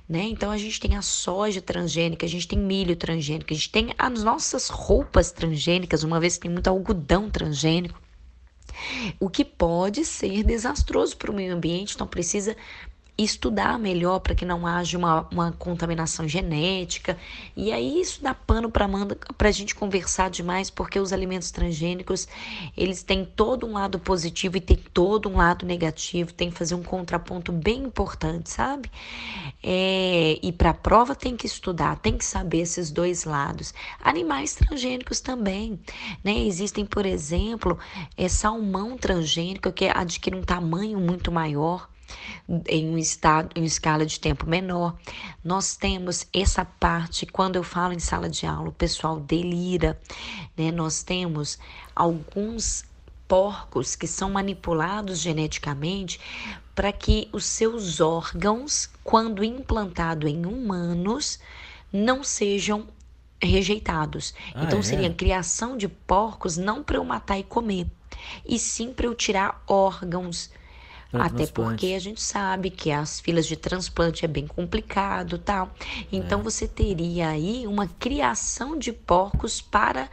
Né? 0.08 0.24
Então 0.24 0.50
a 0.50 0.58
gente 0.58 0.80
tem 0.80 0.96
a 0.96 1.02
soja 1.02 1.62
transgênica, 1.62 2.26
a 2.26 2.30
gente 2.30 2.48
tem 2.48 2.58
milho 2.58 2.96
transgênico, 2.96 3.54
a 3.54 3.56
gente 3.56 3.70
tem 3.70 3.94
as 3.98 4.24
nossas 4.24 4.70
roupas 4.70 5.32
transgênicas, 5.32 6.04
uma 6.04 6.20
vez 6.20 6.36
que 6.36 6.44
tem 6.44 6.52
muito 6.52 6.68
algodão 6.68 7.30
transgênico. 7.30 8.02
O 9.20 9.30
que 9.30 9.44
pode 9.44 10.06
ser 10.06 10.44
desastroso 10.44 11.16
para 11.18 11.32
o 11.32 11.34
meio 11.34 11.54
ambiente, 11.54 11.96
então 11.96 12.08
precisa 12.08 12.56
estudar 13.24 13.78
melhor 13.78 14.20
para 14.20 14.34
que 14.34 14.46
não 14.46 14.66
haja 14.66 14.98
uma, 14.98 15.28
uma 15.32 15.52
contaminação 15.52 16.28
genética. 16.28 17.18
E 17.56 17.72
aí 17.72 18.00
isso 18.00 18.24
dá 18.24 18.34
pano 18.34 18.72
para 18.72 18.88
a 19.40 19.52
gente 19.52 19.76
conversar 19.76 20.30
demais, 20.30 20.70
porque 20.70 21.00
os 21.00 21.12
alimentos 21.12 21.52
transgênicos, 21.52 22.28
eles 22.78 23.04
têm 23.04 23.26
todo 23.26 23.68
um 23.68 23.74
lado 23.74 24.00
positivo 24.00 24.58
e 24.58 24.62
tem 24.62 24.78
todo 24.78 25.30
um 25.30 25.38
lado 25.38 25.66
negativo, 25.66 26.34
tem 26.34 26.50
que 26.50 26.58
fazer 26.58 26.76
um 26.76 26.84
contraponto 26.84 27.52
bem 27.52 27.84
importante, 27.84 28.50
sabe? 28.50 28.90
É, 29.62 30.40
e 30.42 30.52
para 30.54 30.70
a 30.70 30.74
prova 30.74 31.16
tem 31.16 31.36
que 31.36 31.46
estudar, 31.46 32.00
tem 32.00 32.18
que 32.18 32.26
saber 32.26 32.60
esses 32.60 32.90
dois 32.90 33.26
lados. 33.26 33.74
Animais 34.02 34.56
transgênicos 34.56 35.20
também, 35.20 35.80
né? 36.24 36.38
Existem, 36.40 36.86
por 36.86 37.06
exemplo, 37.06 37.78
é, 38.16 38.30
salmão 38.30 38.98
transgênico 38.98 39.72
que 39.72 39.90
adquire 39.90 40.36
um 40.36 40.44
tamanho 40.44 41.00
muito 41.00 41.32
maior 41.32 41.90
em 42.68 42.90
um 42.90 42.98
estado, 42.98 43.50
em 43.56 43.62
uma 43.62 43.68
escala 43.68 44.06
de 44.06 44.20
tempo 44.20 44.46
menor. 44.46 44.96
Nós 45.44 45.76
temos 45.76 46.28
essa 46.34 46.66
parte, 46.66 47.26
quando 47.26 47.56
eu 47.56 47.64
falo 47.64 47.94
em 47.94 48.00
sala 48.00 48.30
de 48.30 48.46
aula, 48.46 48.70
o 48.70 48.74
pessoal 48.74 49.20
delira, 49.20 50.00
né? 50.58 50.72
Nós 50.72 51.04
temos 51.04 51.58
alguns 51.96 52.84
porcos 53.28 53.96
que 53.96 54.08
são 54.08 54.32
manipulados 54.32 55.20
geneticamente 55.20 56.20
para 56.74 56.92
que 56.92 57.30
os 57.32 57.46
seus 57.46 58.00
órgãos, 58.00 58.90
quando 59.04 59.44
implantado 59.44 60.28
em 60.28 60.46
humanos, 60.46 61.40
não 61.92 62.24
sejam 62.24 62.88
rejeitados. 63.42 64.34
Ah, 64.54 64.64
então 64.64 64.80
é? 64.80 64.82
seria 64.82 65.14
criação 65.14 65.78
de 65.78 65.88
porcos 65.88 66.58
não 66.58 66.84
para 66.84 66.98
eu 66.98 67.04
matar 67.04 67.38
e 67.38 67.44
comer, 67.44 67.88
e 68.46 68.58
sim 68.58 68.92
para 68.92 69.06
eu 69.06 69.16
tirar 69.16 69.64
órgãos 69.68 70.50
até 71.12 71.48
porque 71.48 71.88
a 71.88 72.00
gente 72.00 72.22
sabe 72.22 72.70
que 72.70 72.92
as 72.92 73.20
filas 73.20 73.48
de 73.48 73.56
transplante 73.56 74.26
é 74.26 74.28
bem 74.28 74.46
complicado, 74.46 75.38
tal. 75.40 75.72
Então 76.12 76.40
é. 76.40 76.44
você 76.44 76.68
teria 76.68 77.30
aí 77.30 77.66
uma 77.66 77.88
criação 77.88 78.78
de 78.78 78.94
porcos 78.94 79.60
para 79.60 80.10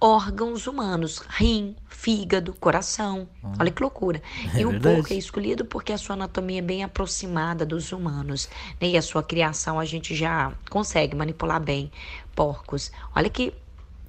órgãos 0.00 0.66
humanos, 0.66 1.18
rim, 1.28 1.76
fígado, 1.88 2.52
coração. 2.54 3.28
Hum. 3.44 3.52
Olha 3.60 3.70
que 3.70 3.80
loucura. 3.80 4.20
É 4.52 4.62
e 4.62 4.66
o 4.66 4.70
verdade. 4.70 4.96
porco 4.96 5.12
é 5.12 5.16
escolhido 5.16 5.64
porque 5.64 5.92
a 5.92 5.98
sua 5.98 6.14
anatomia 6.14 6.58
é 6.58 6.62
bem 6.62 6.82
aproximada 6.82 7.64
dos 7.64 7.92
humanos. 7.92 8.48
Né? 8.80 8.88
E 8.88 8.96
a 8.96 9.02
sua 9.02 9.22
criação 9.22 9.78
a 9.78 9.84
gente 9.84 10.12
já 10.12 10.52
consegue 10.68 11.14
manipular 11.14 11.60
bem 11.60 11.92
porcos. 12.34 12.90
Olha 13.14 13.30
que 13.30 13.54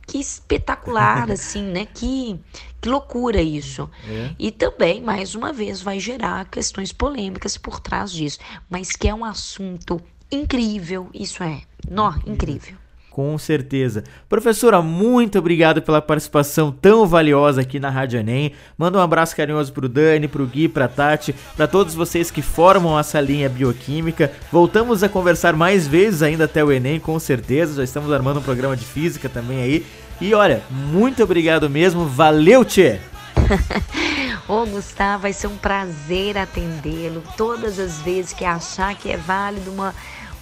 que 0.06 0.18
espetacular, 0.20 1.30
assim, 1.32 1.64
né? 1.64 1.86
Que, 1.86 2.40
que 2.82 2.90
loucura 2.90 3.42
isso. 3.42 3.90
É. 4.08 4.36
E 4.38 4.52
também, 4.52 5.02
mais 5.02 5.36
uma 5.36 5.54
vez, 5.54 5.82
vai 5.82 6.00
gerar 6.00 6.46
questões 6.46 6.92
polêmicas 6.92 7.58
por 7.58 7.80
trás 7.80 8.12
disso. 8.12 8.40
Mas 8.70 8.92
que 8.92 9.08
é 9.08 9.14
um 9.14 9.26
assunto 9.26 10.02
incrível, 10.32 11.10
isso 11.14 11.44
é. 11.44 11.62
Nó, 11.90 12.14
incrível. 12.26 12.83
Com 13.14 13.38
certeza. 13.38 14.04
Professora, 14.28 14.82
muito 14.82 15.38
obrigado 15.38 15.84
pela 15.84 16.02
participação 16.02 16.72
tão 16.72 17.06
valiosa 17.06 17.62
aqui 17.62 17.80
na 17.80 17.92
Rádio 17.92 18.20
Enem. 18.20 18.54
Manda 18.76 18.98
um 18.98 19.02
abraço 19.02 19.36
carinhoso 19.36 19.72
pro 19.72 19.88
Dani, 19.88 20.28
pro 20.28 20.48
Gui, 20.48 20.68
pra 20.68 20.88
Tati, 20.88 21.36
para 21.56 21.68
todos 21.68 21.94
vocês 21.94 22.32
que 22.32 22.42
formam 22.42 22.98
essa 22.98 23.22
linha 23.22 23.48
bioquímica. 23.48 24.32
Voltamos 24.52 25.04
a 25.04 25.10
conversar 25.10 25.54
mais 25.54 25.88
vezes 25.88 26.24
ainda 26.24 26.46
até 26.46 26.64
o 26.64 26.72
Enem, 26.72 27.00
com 27.00 27.20
certeza. 27.20 27.76
Já 27.76 27.84
estamos 27.84 28.12
armando 28.12 28.40
um 28.40 28.44
programa 28.44 28.76
de 28.76 28.84
física 28.84 29.30
também 29.30 29.62
aí. 29.62 29.86
E 30.20 30.34
olha, 30.34 30.64
muito 30.72 31.22
obrigado 31.22 31.70
mesmo. 31.70 32.08
Valeu, 32.08 32.66
Tchê! 32.66 33.00
Ô 34.50 34.66
Gustavo, 34.66 35.22
vai 35.22 35.34
ser 35.34 35.46
um 35.46 35.58
prazer 35.58 36.36
atendê-lo 36.36 37.22
todas 37.38 37.78
as 37.78 38.02
vezes 38.02 38.34
que 38.34 38.44
achar 38.44 38.96
que 38.96 39.12
é 39.12 39.18
válido 39.18 39.72
uma, 39.72 39.94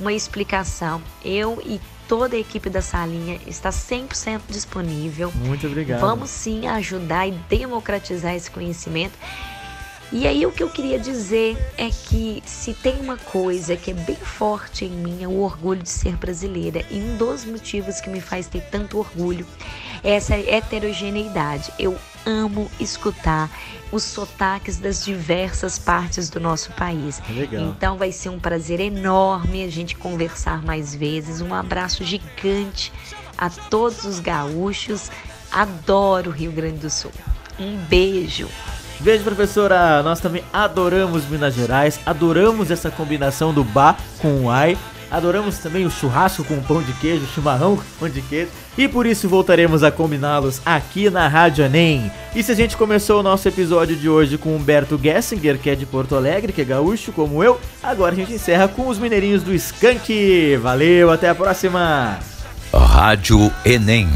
uma 0.01 0.11
explicação. 0.11 1.01
Eu 1.23 1.61
e 1.65 1.79
toda 2.07 2.35
a 2.35 2.39
equipe 2.39 2.69
da 2.69 2.81
salinha 2.81 3.39
está 3.47 3.69
100% 3.69 4.41
disponível. 4.49 5.31
Muito 5.33 5.65
obrigado. 5.67 6.01
Vamos 6.01 6.29
sim 6.29 6.67
ajudar 6.67 7.27
e 7.27 7.31
democratizar 7.47 8.35
esse 8.35 8.51
conhecimento. 8.51 9.17
E 10.11 10.27
aí 10.27 10.45
o 10.45 10.51
que 10.51 10.61
eu 10.61 10.69
queria 10.69 10.99
dizer 10.99 11.57
é 11.77 11.89
que 11.89 12.43
se 12.45 12.73
tem 12.73 12.99
uma 12.99 13.15
coisa 13.15 13.77
que 13.77 13.91
é 13.91 13.93
bem 13.93 14.17
forte 14.17 14.83
em 14.83 14.89
mim 14.89 15.23
é 15.23 15.27
o 15.27 15.39
orgulho 15.39 15.81
de 15.81 15.89
ser 15.89 16.17
brasileira. 16.17 16.85
E 16.91 16.99
um 16.99 17.15
dos 17.15 17.45
motivos 17.45 18.01
que 18.01 18.09
me 18.09 18.19
faz 18.19 18.45
ter 18.45 18.61
tanto 18.63 18.97
orgulho 18.97 19.47
é 20.03 20.15
essa 20.15 20.35
heterogeneidade. 20.35 21.71
Eu 21.79 21.97
amo 22.25 22.69
escutar 22.79 23.49
os 23.91 24.03
sotaques 24.03 24.77
das 24.77 25.03
diversas 25.03 25.77
partes 25.77 26.29
do 26.29 26.39
nosso 26.39 26.71
país. 26.73 27.21
Legal. 27.29 27.63
Então 27.63 27.97
vai 27.97 28.12
ser 28.12 28.29
um 28.29 28.39
prazer 28.39 28.79
enorme 28.79 29.63
a 29.63 29.69
gente 29.69 29.95
conversar 29.95 30.63
mais 30.63 30.95
vezes. 30.95 31.41
Um 31.41 31.53
abraço 31.53 32.03
gigante 32.03 32.91
a 33.38 33.49
todos 33.49 34.05
os 34.05 34.19
gaúchos. 34.19 35.12
Adoro 35.51 36.29
o 36.29 36.34
Rio 36.34 36.51
Grande 36.51 36.77
do 36.77 36.89
Sul. 36.89 37.12
Um 37.60 37.77
beijo. 37.86 38.47
Beijo, 38.99 39.23
professora. 39.23 40.03
Nós 40.03 40.19
também 40.19 40.43
adoramos 40.53 41.25
Minas 41.27 41.55
Gerais, 41.55 41.99
adoramos 42.05 42.69
essa 42.69 42.91
combinação 42.91 43.53
do 43.53 43.63
bar 43.63 43.97
com 44.19 44.45
o 44.45 44.49
ai. 44.49 44.77
Adoramos 45.12 45.58
também 45.58 45.86
o 45.86 45.91
churrasco 45.91 46.43
com 46.45 46.62
pão 46.62 46.82
de 46.82 46.93
queijo, 46.93 47.28
chimarrão 47.36 47.76
com 47.76 47.84
pão 48.00 48.10
de 48.10 48.21
queijo. 48.21 48.50
E 48.78 48.88
por 48.88 49.06
isso 49.06 49.28
voltaremos 49.28 49.84
a 49.84 49.91
combiná-los 49.91 50.62
aqui 50.65 51.10
na 51.10 51.28
Rádio 51.28 51.65
Enem. 51.65 52.10
E 52.34 52.41
se 52.41 52.52
a 52.52 52.56
gente 52.56 52.78
começou 52.78 53.19
o 53.19 53.24
nosso 53.24 53.45
episódio 53.47 53.95
de 53.95 54.08
hoje 54.08 54.38
com 54.38 54.56
Humberto 54.56 54.97
Gessinger, 54.97 55.60
que 55.60 55.69
é 55.69 55.76
de 55.76 55.86
Porto 55.86 56.15
Alegre, 56.15 56.54
que 56.54 56.62
é 56.62 56.65
gaúcho 56.65 57.12
como 57.12 57.43
eu, 57.43 57.60
agora 57.84 58.13
a 58.13 58.15
gente 58.15 58.32
encerra 58.32 58.69
com 58.69 58.88
os 58.88 58.97
mineirinhos 58.97 59.43
do 59.43 59.54
Skank. 59.54 60.58
Valeu, 60.62 61.12
até 61.12 61.28
a 61.28 61.36
próxima! 61.36 62.17
Rádio 62.74 63.52
Enem. 63.65 64.08